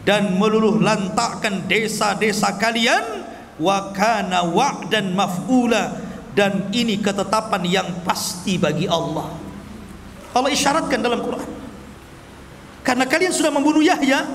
dan 0.04 0.36
meluluh 0.36 0.78
lantakkan 0.78 1.66
desa-desa 1.66 2.60
kalian 2.60 3.26
wa 3.62 3.94
kana 3.94 4.42
wa'dan 4.50 5.14
maf'ula. 5.14 6.10
Dan 6.32 6.72
ini 6.74 6.98
ketetapan 6.98 7.62
yang 7.68 7.88
pasti 8.08 8.56
bagi 8.58 8.88
Allah. 8.88 9.30
Allah 10.32 10.50
isyaratkan 10.50 10.98
dalam 10.98 11.20
Quran. 11.22 11.50
Karena 12.82 13.06
kalian 13.06 13.36
sudah 13.36 13.52
membunuh 13.54 13.84
Yahya 13.84 14.26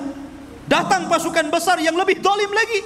datang 0.68 1.08
pasukan 1.10 1.48
besar 1.50 1.80
yang 1.82 1.96
lebih 1.98 2.20
dolim 2.22 2.52
lagi. 2.52 2.80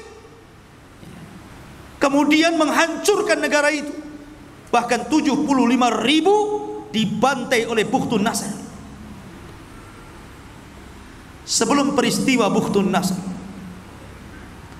Kemudian 2.01 2.57
menghancurkan 2.57 3.43
negara 3.43 3.69
itu. 3.75 3.93
Bahkan 4.71 5.11
75 5.11 6.07
ribu 6.07 6.37
dibantai 6.95 7.67
oleh 7.67 7.85
Bukhtun 7.85 8.23
Nasr. 8.23 8.55
Sebelum 11.45 11.99
peristiwa 11.99 12.47
Bukhtun 12.47 12.95
Nasr 12.95 13.30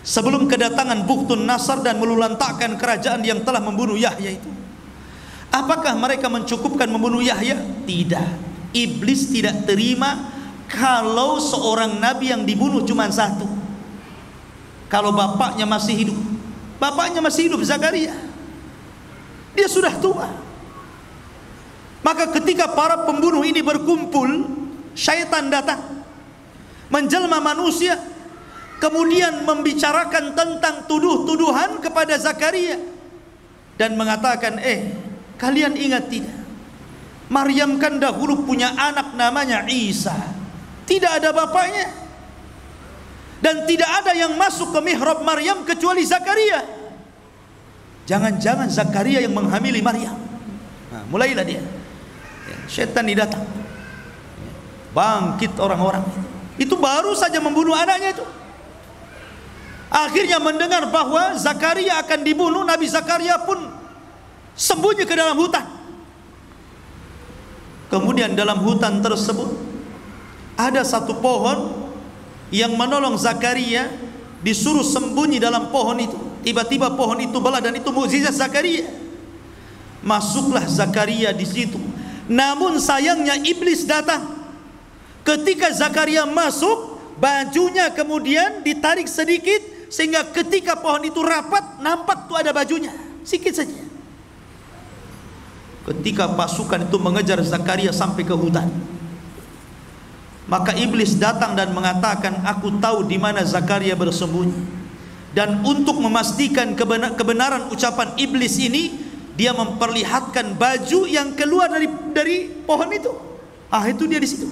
sebelum 0.01 0.49
kedatangan 0.49 1.05
Bukhtun 1.05 1.45
Nasr 1.45 1.85
dan 1.85 2.01
melulantakkan 2.01 2.77
kerajaan 2.81 3.21
yang 3.25 3.45
telah 3.45 3.61
membunuh 3.61 3.97
Yahya 3.97 4.37
itu. 4.41 4.51
Apakah 5.51 5.99
mereka 5.99 6.31
mencukupkan 6.31 6.87
membunuh 6.87 7.21
Yahya? 7.21 7.59
tidak. 7.85 8.27
Iblis 8.71 9.35
tidak 9.35 9.67
terima 9.67 10.31
kalau 10.71 11.43
seorang 11.43 11.99
nabi 11.99 12.31
yang 12.31 12.47
dibunuh 12.47 12.87
cuma 12.87 13.11
satu. 13.11 13.51
Kalau 14.87 15.11
bapaknya 15.11 15.67
masih 15.67 16.07
hidup. 16.07 16.19
Bapaknya 16.79 17.19
masih 17.19 17.51
hidup 17.51 17.61
Zakaria. 17.67 18.15
Dia 19.59 19.67
sudah 19.67 19.91
tua. 19.99 20.31
Maka 22.01 22.31
ketika 22.39 22.71
para 22.71 23.05
pembunuh 23.05 23.43
ini 23.43 23.61
berkumpul 23.61 24.47
syaitan 24.95 25.51
datang 25.51 26.01
menjelma 26.91 27.39
manusia 27.39 27.99
kemudian 28.81 29.45
membicarakan 29.45 30.33
tentang 30.33 30.89
tuduh-tuduhan 30.89 31.79
kepada 31.85 32.17
Zakaria. 32.17 32.81
Dan 33.77 33.97
mengatakan 33.97 34.57
eh 34.61 34.97
kalian 35.37 35.77
ingat 35.77 36.09
tidak? 36.09 36.37
Maryam 37.31 37.79
kan 37.79 38.01
dahulu 38.03 38.43
punya 38.43 38.75
anak 38.75 39.15
namanya 39.15 39.63
Isa. 39.71 40.17
Tidak 40.89 41.23
ada 41.23 41.31
bapaknya. 41.31 41.87
Dan 43.41 43.65
tidak 43.65 43.89
ada 44.03 44.13
yang 44.13 44.35
masuk 44.37 44.75
ke 44.75 44.81
mihrab 44.83 45.23
Maryam 45.23 45.63
kecuali 45.63 46.03
Zakaria. 46.03 46.61
Jangan-jangan 48.05 48.69
Zakaria 48.69 49.23
yang 49.23 49.33
menghamili 49.33 49.81
Maryam. 49.81 50.19
Nah, 50.91 51.07
mulailah 51.07 51.47
dia. 51.47 51.63
Setan 52.67 53.07
didatang 53.07 53.47
bangkit 54.91 55.55
orang-orang. 55.63 56.03
Itu 56.59 56.77
baru 56.77 57.15
saja 57.15 57.39
membunuh 57.39 57.73
anaknya 57.73 58.19
itu 58.19 58.27
akhirnya 59.91 60.39
mendengar 60.39 60.87
bahwa 60.89 61.35
Zakaria 61.35 61.99
akan 62.01 62.23
dibunuh 62.23 62.63
Nabi 62.63 62.87
Zakaria 62.87 63.37
pun 63.43 63.59
sembunyi 64.55 65.05
ke 65.05 65.15
dalam 65.19 65.35
hutan. 65.35 65.67
Kemudian 67.91 68.39
dalam 68.39 68.63
hutan 68.63 69.03
tersebut 69.03 69.51
ada 70.55 70.87
satu 70.87 71.19
pohon 71.19 71.91
yang 72.55 72.79
menolong 72.79 73.19
Zakaria 73.19 73.91
disuruh 74.47 74.87
sembunyi 74.87 75.43
dalam 75.43 75.75
pohon 75.75 75.99
itu. 75.99 76.19
Tiba-tiba 76.47 76.95
pohon 76.95 77.19
itu 77.21 77.37
belah 77.43 77.59
dan 77.59 77.75
itu 77.75 77.91
mukjizat 77.91 78.33
Zakaria. 78.33 78.87
Masuklah 80.07 80.65
Zakaria 80.71 81.35
di 81.35 81.45
situ. 81.45 81.77
Namun 82.31 82.79
sayangnya 82.79 83.37
iblis 83.43 83.83
datang. 83.85 84.39
Ketika 85.27 85.69
Zakaria 85.75 86.25
masuk, 86.25 86.97
bajunya 87.21 87.93
kemudian 87.93 88.65
ditarik 88.65 89.11
sedikit 89.11 89.80
sehingga 89.91 90.23
ketika 90.31 90.79
pohon 90.79 91.03
itu 91.03 91.19
rapat 91.19 91.83
nampak 91.83 92.31
tuh 92.31 92.39
ada 92.39 92.55
bajunya, 92.55 92.95
sedikit 93.27 93.59
saja. 93.59 93.75
Ketika 95.83 96.31
pasukan 96.39 96.87
itu 96.87 96.97
mengejar 97.03 97.43
Zakaria 97.43 97.91
sampai 97.91 98.23
ke 98.23 98.31
hutan, 98.31 98.71
maka 100.47 100.79
iblis 100.79 101.19
datang 101.19 101.59
dan 101.59 101.75
mengatakan, 101.75 102.39
"Aku 102.47 102.79
tahu 102.79 103.03
di 103.03 103.19
mana 103.19 103.43
Zakaria 103.43 103.99
bersembunyi." 103.99 104.79
Dan 105.35 105.63
untuk 105.67 105.99
memastikan 105.99 106.75
kebenaran 107.19 107.71
ucapan 107.75 108.15
iblis 108.19 108.63
ini, 108.63 108.95
dia 109.35 109.51
memperlihatkan 109.55 110.55
baju 110.55 111.07
yang 111.11 111.35
keluar 111.35 111.67
dari 111.67 111.91
dari 112.15 112.37
pohon 112.47 112.91
itu. 112.95 113.11
Ah, 113.71 113.87
itu 113.91 114.07
dia 114.07 114.23
di 114.23 114.27
situ. 114.31 114.47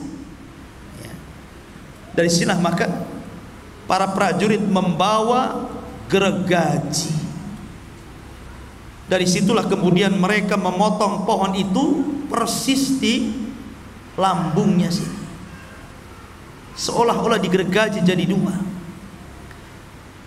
Dari 2.15 2.27
sinilah 2.27 2.59
maka 2.59 2.87
para 3.89 4.13
prajurit 4.13 4.61
membawa 4.61 5.67
gergaji. 6.13 7.17
Dari 9.09 9.25
situlah 9.25 9.65
kemudian 9.65 10.13
mereka 10.21 10.61
memotong 10.61 11.25
pohon 11.25 11.57
itu 11.57 12.05
persis 12.29 13.01
di 13.01 13.33
lambungnya 14.21 14.93
sih. 14.93 15.09
Seolah-olah 16.77 17.41
digergaji 17.41 18.05
jadi 18.05 18.29
dua. 18.29 18.53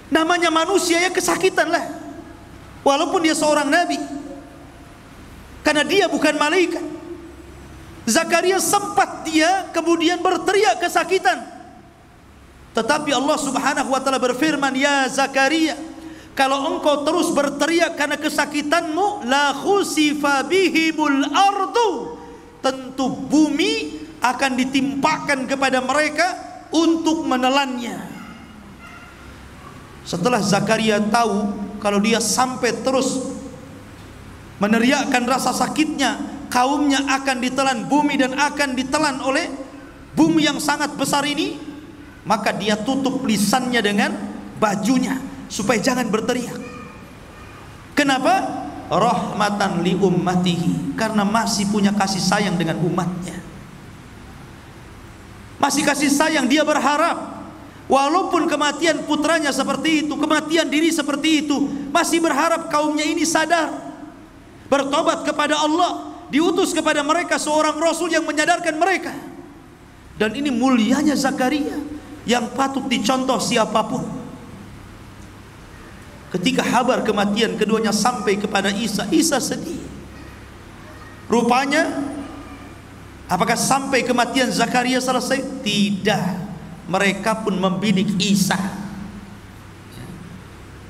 Namanya 0.10 0.50
manusia 0.50 0.98
ya 0.98 1.14
kesakitan 1.14 1.70
lah. 1.70 1.86
Walaupun 2.82 3.22
dia 3.22 3.38
seorang 3.38 3.70
nabi. 3.70 4.02
Karena 5.62 5.86
dia 5.86 6.10
bukan 6.10 6.36
malaikat. 6.42 6.84
Zakaria 8.10 8.58
sempat 8.58 9.30
dia 9.30 9.70
kemudian 9.70 10.18
berteriak 10.26 10.82
kesakitan. 10.82 11.61
Tetapi 12.72 13.12
Allah 13.12 13.38
Subhanahu 13.38 13.92
wa 13.92 14.00
taala 14.00 14.20
berfirman, 14.20 14.72
"Ya 14.80 15.04
Zakaria, 15.12 15.76
kalau 16.32 16.72
engkau 16.72 17.04
terus 17.04 17.28
berteriak 17.36 18.00
karena 18.00 18.16
kesakitanmu, 18.16 19.28
la 19.28 19.52
khusifa 19.52 20.48
bihimul 20.48 21.28
ardu." 21.28 22.20
Tentu 22.62 23.10
bumi 23.10 24.00
akan 24.22 24.52
ditimpakan 24.54 25.50
kepada 25.50 25.82
mereka 25.82 26.28
untuk 26.70 27.26
menelannya. 27.26 28.08
Setelah 30.06 30.40
Zakaria 30.46 31.02
tahu 31.02 31.52
kalau 31.82 31.98
dia 31.98 32.22
sampai 32.22 32.86
terus 32.86 33.34
meneriakkan 34.62 35.26
rasa 35.26 35.52
sakitnya, 35.58 36.22
kaumnya 36.54 37.02
akan 37.10 37.38
ditelan 37.42 37.90
bumi 37.90 38.22
dan 38.22 38.38
akan 38.38 38.78
ditelan 38.78 39.18
oleh 39.26 39.50
bumi 40.14 40.46
yang 40.46 40.62
sangat 40.62 40.94
besar 40.94 41.26
ini, 41.26 41.58
maka 42.26 42.54
dia 42.54 42.78
tutup 42.78 43.26
lisannya 43.26 43.82
dengan 43.82 44.12
bajunya 44.62 45.18
supaya 45.50 45.82
jangan 45.82 46.08
berteriak. 46.08 46.58
Kenapa? 47.98 48.62
Rahmatan 48.92 49.88
li 49.88 49.96
ummatihi 49.96 51.00
karena 51.00 51.24
masih 51.24 51.72
punya 51.72 51.96
kasih 51.96 52.20
sayang 52.20 52.60
dengan 52.60 52.76
umatnya. 52.84 53.40
Masih 55.56 55.88
kasih 55.88 56.12
sayang 56.12 56.50
dia 56.50 56.68
berharap 56.68 57.46
walaupun 57.88 58.52
kematian 58.52 59.08
putranya 59.08 59.54
seperti 59.56 60.04
itu, 60.06 60.14
kematian 60.20 60.68
diri 60.68 60.92
seperti 60.92 61.46
itu, 61.48 61.58
masih 61.94 62.20
berharap 62.20 62.68
kaumnya 62.68 63.08
ini 63.08 63.24
sadar 63.24 63.92
bertobat 64.72 65.28
kepada 65.28 65.60
Allah, 65.60 66.16
diutus 66.32 66.72
kepada 66.72 67.04
mereka 67.04 67.36
seorang 67.36 67.76
rasul 67.76 68.08
yang 68.08 68.24
menyadarkan 68.24 68.76
mereka. 68.80 69.12
Dan 70.16 70.32
ini 70.36 70.48
mulianya 70.48 71.16
Zakaria 71.16 72.01
yang 72.26 72.54
patut 72.54 72.86
dicontoh 72.86 73.42
siapa 73.42 73.82
pun. 73.86 74.04
Ketika 76.32 76.64
kabar 76.64 77.04
kematian 77.04 77.60
keduanya 77.60 77.92
sampai 77.92 78.40
kepada 78.40 78.72
Isa 78.72 79.04
Isa 79.12 79.42
sedih. 79.42 79.84
Rupanya 81.28 81.88
apakah 83.28 83.56
sampai 83.56 84.04
kematian 84.08 84.48
Zakaria 84.52 85.00
selesai 85.04 85.64
tidak. 85.64 86.24
Mereka 86.88 87.44
pun 87.44 87.56
membidik 87.56 88.16
Isa. 88.20 88.60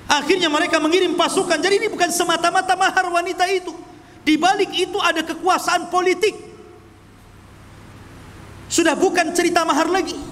Akhirnya 0.10 0.50
mereka 0.52 0.78
mengirim 0.82 1.14
pasukan. 1.14 1.58
Jadi 1.62 1.86
ini 1.86 1.88
bukan 1.88 2.10
semata-mata 2.12 2.74
mahar 2.76 3.06
wanita 3.08 3.46
itu. 3.50 3.72
Di 4.22 4.38
balik 4.38 4.70
itu 4.78 4.98
ada 5.02 5.26
kekuasaan 5.26 5.90
politik. 5.90 6.38
Sudah 8.70 8.94
bukan 8.94 9.34
cerita 9.34 9.66
mahar 9.66 9.90
lagi 9.90 10.31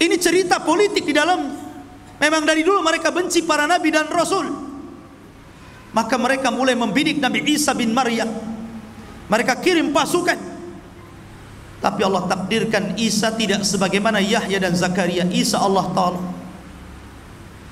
ini 0.00 0.16
cerita 0.16 0.58
politik 0.64 1.04
di 1.04 1.14
dalamnya 1.14 1.54
memang 2.18 2.42
dari 2.48 2.64
dulu 2.64 2.80
mereka 2.80 3.12
benci 3.12 3.44
para 3.44 3.68
nabi 3.68 3.92
dan 3.92 4.08
rasul 4.08 4.48
maka 5.90 6.14
mereka 6.14 6.54
mulai 6.54 6.78
membidik 6.78 7.18
Nabi 7.18 7.42
Isa 7.50 7.74
bin 7.74 7.90
Maryam 7.90 8.30
mereka 9.26 9.58
kirim 9.58 9.90
pasukan 9.90 10.50
tapi 11.80 12.04
Allah 12.04 12.28
takdirkan 12.28 12.92
Isa 13.00 13.32
tidak 13.32 13.64
sebagaimana 13.64 14.20
Yahya 14.20 14.60
dan 14.60 14.76
Zakaria. 14.76 15.24
Isa 15.32 15.56
Allah 15.56 15.88
Ta'ala. 15.96 16.20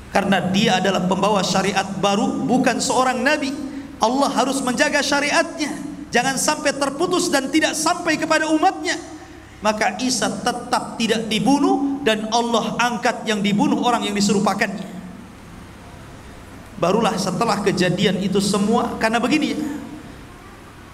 Karena 0.09 0.41
dia 0.49 0.81
adalah 0.81 1.05
pembawa 1.05 1.45
syariat 1.45 1.85
baru, 2.01 2.41
bukan 2.49 2.81
seorang 2.81 3.21
nabi. 3.21 3.53
Allah 4.01 4.33
harus 4.33 4.65
menjaga 4.65 5.05
syariatnya. 5.05 5.77
Jangan 6.09 6.41
sampai 6.41 6.73
terputus 6.73 7.29
dan 7.29 7.53
tidak 7.53 7.77
sampai 7.77 8.17
kepada 8.17 8.49
umatnya. 8.49 8.97
Maka 9.59 9.99
Isa 9.99 10.31
tetap 10.31 10.95
tidak 11.01 11.27
dibunuh 11.27 11.99
dan 12.07 12.31
Allah 12.31 12.79
angkat 12.79 13.27
yang 13.27 13.43
dibunuh 13.43 13.83
orang 13.83 14.07
yang 14.07 14.15
diserupakannya. 14.15 14.87
Barulah 16.79 17.19
setelah 17.19 17.59
kejadian 17.67 18.23
itu 18.23 18.39
semua 18.39 18.95
karena 19.03 19.19
begini 19.19 19.47
ya 19.51 19.59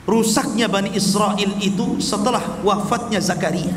rusaknya 0.09 0.69
Bani 0.69 0.97
Israel 0.97 1.37
itu 1.61 2.01
setelah 2.01 2.61
wafatnya 2.65 3.21
Zakaria 3.21 3.77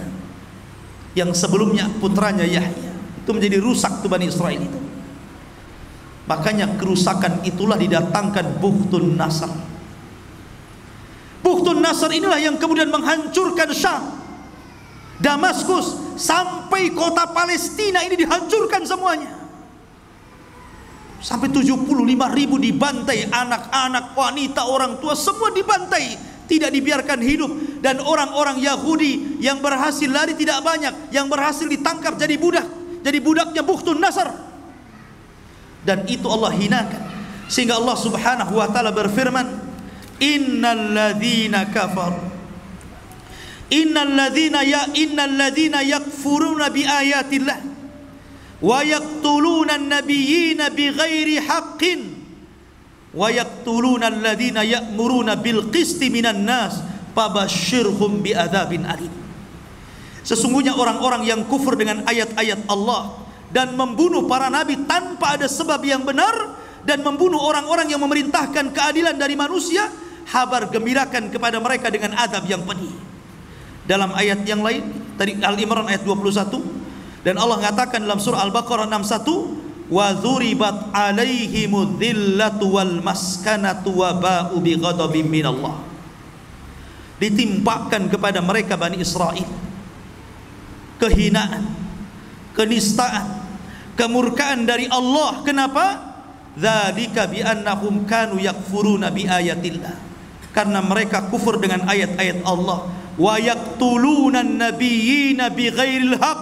yang 1.16 1.36
sebelumnya 1.36 1.92
putranya 2.00 2.48
Yahya 2.48 2.96
itu 3.24 3.32
menjadi 3.36 3.60
rusak 3.60 4.00
tuh 4.00 4.08
Bani 4.08 4.32
Israel 4.32 4.56
itu. 4.56 4.80
Makanya 6.32 6.80
kerusakan 6.80 7.44
itulah 7.44 7.80
didatangkan 7.80 8.60
Buhtun 8.60 9.16
Nasr. 9.20 9.52
Buhtun 11.44 11.80
Nasr 11.80 12.12
inilah 12.12 12.40
yang 12.40 12.56
kemudian 12.56 12.88
menghancurkan 12.88 13.72
Syam 13.76 14.17
Damaskus 15.18 16.18
sampai 16.18 16.94
kota 16.94 17.26
Palestina 17.34 18.06
ini 18.06 18.14
dihancurkan 18.14 18.86
semuanya. 18.86 19.34
Sampai 21.18 21.50
75 21.50 21.90
ribu 22.38 22.62
dibantai 22.62 23.26
Anak-anak, 23.26 24.14
wanita, 24.14 24.70
orang 24.70 25.02
tua 25.02 25.18
Semua 25.18 25.50
dibantai. 25.50 26.14
Tidak 26.46 26.70
dibiarkan 26.70 27.20
hidup. 27.26 27.82
Dan 27.82 27.98
orang-orang 28.06 28.62
Yahudi 28.62 29.42
Yang 29.42 29.66
berhasil 29.66 30.06
lari 30.06 30.38
tidak 30.38 30.62
banyak 30.62 31.10
Yang 31.10 31.28
berhasil 31.34 31.66
ditangkap 31.66 32.22
jadi 32.22 32.38
budak 32.38 32.70
Jadi 33.02 33.18
budaknya 33.18 33.66
Bukhtun 33.66 33.98
Nasr. 33.98 34.30
Dan 35.82 36.06
itu 36.06 36.30
Allah 36.30 36.54
hinakan. 36.54 37.02
Sehingga 37.50 37.82
Allah 37.82 37.98
subhanahu 37.98 38.54
wa 38.54 38.70
ta'ala 38.70 38.94
berfirman 38.94 39.48
Innal 40.22 40.94
ladhina 40.94 41.66
kafar 41.74 42.37
innal 43.72 44.12
ladzina 44.12 44.64
ya 44.64 44.88
innal 44.96 45.34
ladzina 45.36 45.84
yakfuruna 45.84 46.72
bi 46.72 46.88
ayatillah 46.88 47.60
wa 48.64 48.80
yaqtuluna 48.82 49.78
an-nabiyyina 49.78 50.74
bighairi 50.74 51.38
haqqin 51.42 52.18
wa 53.18 53.34
yaqtuluna 53.34 54.14
alladhina 54.14 54.62
ya'muruna 54.62 55.38
bil 55.42 55.74
qisti 55.74 56.14
minan 56.14 56.46
nas 56.46 56.82
fabashshirhum 57.18 58.22
bi 58.22 58.34
adzabin 58.38 58.86
alim. 58.86 59.10
Sesungguhnya 60.22 60.76
orang-orang 60.76 61.24
yang 61.26 61.42
kufur 61.48 61.74
dengan 61.80 62.04
ayat-ayat 62.06 62.68
Allah 62.68 63.16
dan 63.50 63.74
membunuh 63.80 64.28
para 64.28 64.52
nabi 64.52 64.76
tanpa 64.86 65.40
ada 65.40 65.48
sebab 65.48 65.80
yang 65.82 66.04
benar 66.04 66.60
dan 66.84 67.00
membunuh 67.02 67.40
orang-orang 67.40 67.88
yang 67.90 68.04
memerintahkan 68.04 68.76
keadilan 68.76 69.16
dari 69.16 69.40
manusia 69.40 69.88
habar 70.28 70.68
gembirakan 70.68 71.32
kepada 71.32 71.58
mereka 71.64 71.88
dengan 71.88 72.12
azab 72.20 72.44
yang 72.46 72.62
pedih. 72.68 73.07
Dalam 73.88 74.12
ayat 74.12 74.44
yang 74.44 74.62
lain, 74.62 74.84
tadi 75.16 75.40
Al-Imran 75.40 75.88
ayat 75.88 76.04
21, 76.04 76.60
dan 77.24 77.40
Allah 77.40 77.60
mengatakan 77.60 78.04
dalam 78.04 78.20
surah 78.20 78.44
Al-Baqarah 78.44 78.88
61, 78.88 79.88
"Wa 79.88 80.12
dzuribat 80.12 80.92
'alaihimudz 80.92 81.96
dzillatu 81.96 82.68
wal 82.68 83.00
maskanatu 83.00 84.04
wa 84.04 84.12
ba'u 84.16 84.60
bi 84.60 84.76
ghadabin 84.76 85.28
minallah." 85.32 85.80
Ditimpakan 87.18 88.12
kepada 88.12 88.44
mereka 88.44 88.78
Bani 88.78 89.02
Israel 89.02 89.48
kehinaan, 91.02 91.66
kenistaan, 92.54 93.48
kemurkaan 93.98 94.66
dari 94.66 94.90
Allah. 94.90 95.42
Kenapa? 95.46 95.86
Dzalika 96.58 97.30
bi 97.30 97.46
annahum 97.46 98.06
kanu 98.10 98.42
yakfuruna 98.42 99.14
bi 99.14 99.30
ayatillah. 99.30 99.94
Karena 100.54 100.82
mereka 100.82 101.30
kufur 101.30 101.62
dengan 101.62 101.86
ayat-ayat 101.86 102.42
Allah. 102.42 102.97
Wa 103.18 103.42
yaqtuluna 103.42 104.46
an-nabiyyina 104.46 105.50
bighairil 105.50 106.22
haqq 106.22 106.42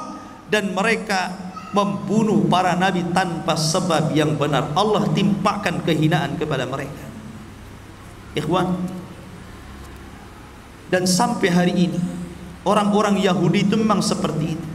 dan 0.52 0.76
mereka 0.76 1.46
membunuh 1.76 2.48
para 2.48 2.76
nabi 2.80 3.04
tanpa 3.12 3.60
sebab 3.60 4.16
yang 4.16 4.40
benar. 4.40 4.72
Allah 4.76 5.08
timpakan 5.12 5.84
kehinaan 5.84 6.40
kepada 6.40 6.64
mereka. 6.64 7.04
Ikhwan. 8.36 8.80
Dan 10.88 11.04
sampai 11.04 11.50
hari 11.52 11.74
ini 11.76 12.00
orang-orang 12.64 13.20
Yahudi 13.20 13.68
itu 13.68 13.76
memang 13.76 14.00
seperti 14.00 14.56
itu. 14.56 14.68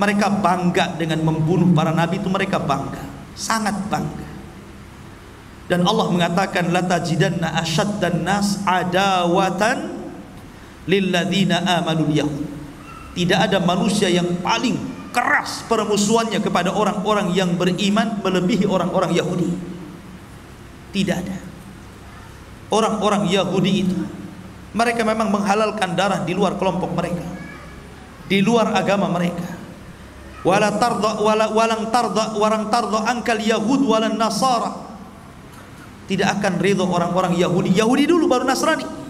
Mereka 0.00 0.40
bangga 0.40 0.96
dengan 0.96 1.20
membunuh 1.20 1.68
para 1.76 1.92
nabi 1.92 2.16
itu 2.16 2.32
mereka 2.32 2.56
bangga. 2.56 3.04
Sangat 3.36 3.76
bangga. 3.92 4.28
Dan 5.68 5.84
Allah 5.84 6.08
mengatakan 6.08 6.72
la 6.72 6.80
tajidanna 6.84 7.60
asyaddan 7.60 8.24
nas 8.24 8.60
adawatan 8.64 10.01
lilladzina 10.86 11.62
amanul 11.82 12.10
yahud 12.12 12.62
tidak 13.12 13.38
ada 13.44 13.60
manusia 13.60 14.08
yang 14.08 14.40
paling 14.40 14.80
keras 15.12 15.68
permusuhannya 15.68 16.40
kepada 16.40 16.72
orang-orang 16.72 17.36
yang 17.36 17.52
beriman 17.60 18.24
melebihi 18.24 18.64
orang-orang 18.64 19.12
Yahudi. 19.12 19.48
Tidak 20.96 21.16
ada. 21.16 21.36
Orang-orang 22.72 23.28
Yahudi 23.28 23.72
itu 23.84 23.96
mereka 24.72 25.04
memang 25.04 25.28
menghalalkan 25.28 25.92
darah 25.92 26.24
di 26.24 26.32
luar 26.32 26.56
kelompok 26.56 26.96
mereka. 26.96 27.24
Di 28.24 28.40
luar 28.40 28.72
agama 28.72 29.12
mereka. 29.12 29.60
Wala 30.42 30.72
tarda 30.80 31.20
wala 31.20 31.52
walang 31.52 31.92
tarda 31.92 32.34
warang 32.40 32.72
tarda 32.72 33.12
angkal 33.12 33.36
Yahud 33.36 33.84
walan 33.84 34.16
Nasara. 34.16 34.88
Tidak 36.08 36.28
akan 36.40 36.56
ridho 36.56 36.88
orang-orang 36.88 37.36
Yahudi. 37.36 37.76
Yahudi 37.76 38.08
dulu 38.08 38.24
baru 38.24 38.48
Nasrani. 38.48 39.01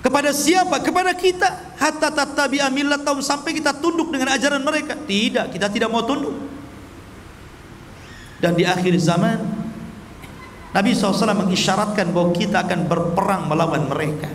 Kepada 0.00 0.32
siapa? 0.32 0.80
Kepada 0.80 1.12
kita. 1.12 1.76
Hatta 1.76 2.08
tattabi'a 2.12 2.68
millatahum 2.72 3.20
sampai 3.20 3.56
kita 3.56 3.76
tunduk 3.76 4.12
dengan 4.12 4.32
ajaran 4.32 4.60
mereka. 4.64 4.96
Tidak, 4.96 5.52
kita 5.52 5.68
tidak 5.68 5.88
mau 5.92 6.04
tunduk. 6.04 6.32
Dan 8.40 8.56
di 8.56 8.64
akhir 8.64 8.96
zaman 8.96 9.38
Nabi 10.72 10.96
SAW 10.96 11.44
mengisyaratkan 11.44 12.08
bahwa 12.08 12.32
kita 12.32 12.64
akan 12.64 12.88
berperang 12.88 13.50
melawan 13.52 13.84
mereka 13.84 14.32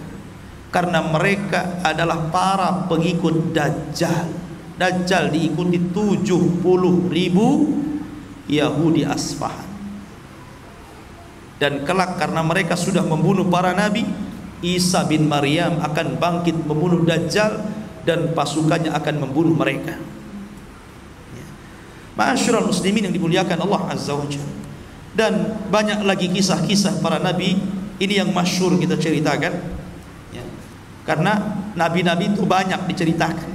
Karena 0.69 1.01
mereka 1.01 1.81
adalah 1.81 2.29
para 2.29 2.85
pengikut 2.85 3.49
Dajjal 3.49 4.29
Dajjal 4.77 5.33
diikuti 5.33 5.81
70 5.81 6.61
ribu 7.09 7.47
Yahudi 8.45 9.07
Asfahan 9.07 9.73
Dan 11.57 11.87
kelak 11.87 12.21
karena 12.21 12.45
mereka 12.45 12.77
sudah 12.77 13.01
membunuh 13.01 13.47
para 13.49 13.73
nabi 13.73 14.05
Isa 14.65 15.05
bin 15.05 15.29
Maryam 15.29 15.77
akan 15.77 16.17
bangkit 16.17 16.57
membunuh 16.65 17.05
Dajjal 17.05 17.61
dan 18.01 18.33
pasukannya 18.33 18.89
akan 18.89 19.15
membunuh 19.21 19.53
mereka. 19.53 19.93
Ya. 21.37 21.45
Ma'asyiral 22.17 22.65
muslimin 22.65 23.05
yang 23.05 23.13
dimuliakan 23.13 23.61
Allah 23.61 23.93
Azza 23.93 24.17
wa 24.17 24.25
Jalla. 24.25 24.53
Dan 25.13 25.53
banyak 25.69 26.01
lagi 26.01 26.27
kisah-kisah 26.33 26.99
para 26.99 27.21
nabi 27.21 27.55
ini 28.01 28.13
yang 28.17 28.33
masyhur 28.33 28.81
kita 28.81 28.97
ceritakan. 28.97 29.53
Ya. 30.33 30.43
Karena 31.05 31.61
nabi-nabi 31.77 32.33
itu 32.33 32.41
banyak 32.41 32.89
diceritakan. 32.89 33.53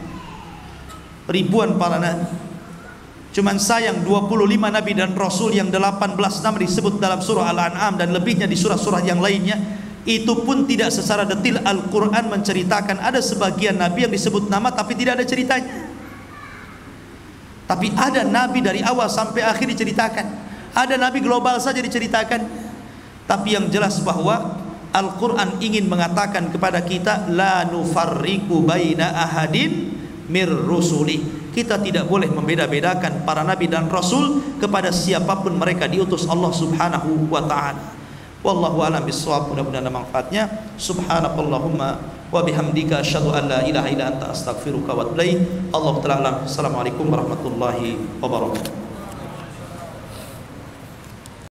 Ribuan 1.26 1.74
para 1.74 1.98
nabi. 1.98 2.26
Cuman 3.30 3.62
sayang 3.62 4.02
25 4.02 4.58
nabi 4.58 4.90
dan 4.94 5.14
rasul 5.14 5.54
yang 5.54 5.70
18 5.70 6.18
nama 6.18 6.56
disebut 6.58 6.98
dalam 6.98 7.22
surah 7.22 7.54
Al-An'am 7.54 7.94
dan 7.94 8.10
lebihnya 8.10 8.50
di 8.50 8.58
surah-surah 8.58 9.06
yang 9.06 9.22
lainnya 9.22 9.54
itu 10.10 10.42
pun 10.42 10.66
tidak 10.66 10.90
secara 10.90 11.22
detil 11.22 11.62
Al-Quran 11.62 12.26
menceritakan. 12.26 12.98
Ada 12.98 13.22
sebagian 13.22 13.78
nabi 13.78 14.02
yang 14.08 14.12
disebut 14.12 14.50
nama 14.50 14.74
tapi 14.74 14.98
tidak 14.98 15.22
ada 15.22 15.24
ceritanya. 15.28 15.86
Tapi 17.70 17.94
ada 17.94 18.26
nabi 18.26 18.58
dari 18.58 18.82
awal 18.82 19.06
sampai 19.06 19.46
akhir 19.46 19.70
diceritakan. 19.70 20.26
Ada 20.74 20.98
nabi 20.98 21.22
global 21.22 21.62
saja 21.62 21.78
diceritakan. 21.78 22.42
Tapi 23.30 23.54
yang 23.54 23.70
jelas 23.70 24.02
bahwa 24.02 24.58
Al-Quran 24.90 25.62
ingin 25.62 25.86
mengatakan 25.86 26.50
kepada 26.50 26.82
kita 26.82 27.30
la 27.30 27.62
nufarriku 27.70 28.66
baina 28.66 29.14
ahadin 29.14 29.94
mir 30.26 30.50
rusuli. 30.50 31.38
Kita 31.54 31.78
tidak 31.78 32.10
boleh 32.10 32.26
membeda-bedakan 32.26 33.22
para 33.22 33.46
nabi 33.46 33.70
dan 33.70 33.86
rasul 33.86 34.58
kepada 34.58 34.90
siapa 34.90 35.38
pun 35.38 35.54
mereka 35.54 35.86
diutus 35.86 36.26
Allah 36.26 36.50
Subhanahu 36.50 37.30
wa 37.30 37.42
taala 37.46 37.99
wallahu 38.40 38.80
alam 38.84 39.04
bisawab 39.04 39.52
mudah-mudahan 39.52 39.86
ada 39.86 39.92
manfaatnya. 39.92 40.42
Subhanakallahumma 40.80 41.88
wa 42.30 42.40
bihamdika 42.40 43.04
asyhadu 43.04 43.34
an 43.36 43.48
la 43.48 43.60
ilaha 43.64 43.88
illa 43.92 44.04
anta 44.12 44.32
astaghfiruka 44.32 44.92
wa 44.92 45.08
atubu 45.08 45.20
ilaik. 45.20 45.38
Allah 45.72 45.94
taala 46.00 46.30
assalamualaikum 46.44 47.08
warahmatullahi 47.08 47.96
wabarakatuh 48.18 48.89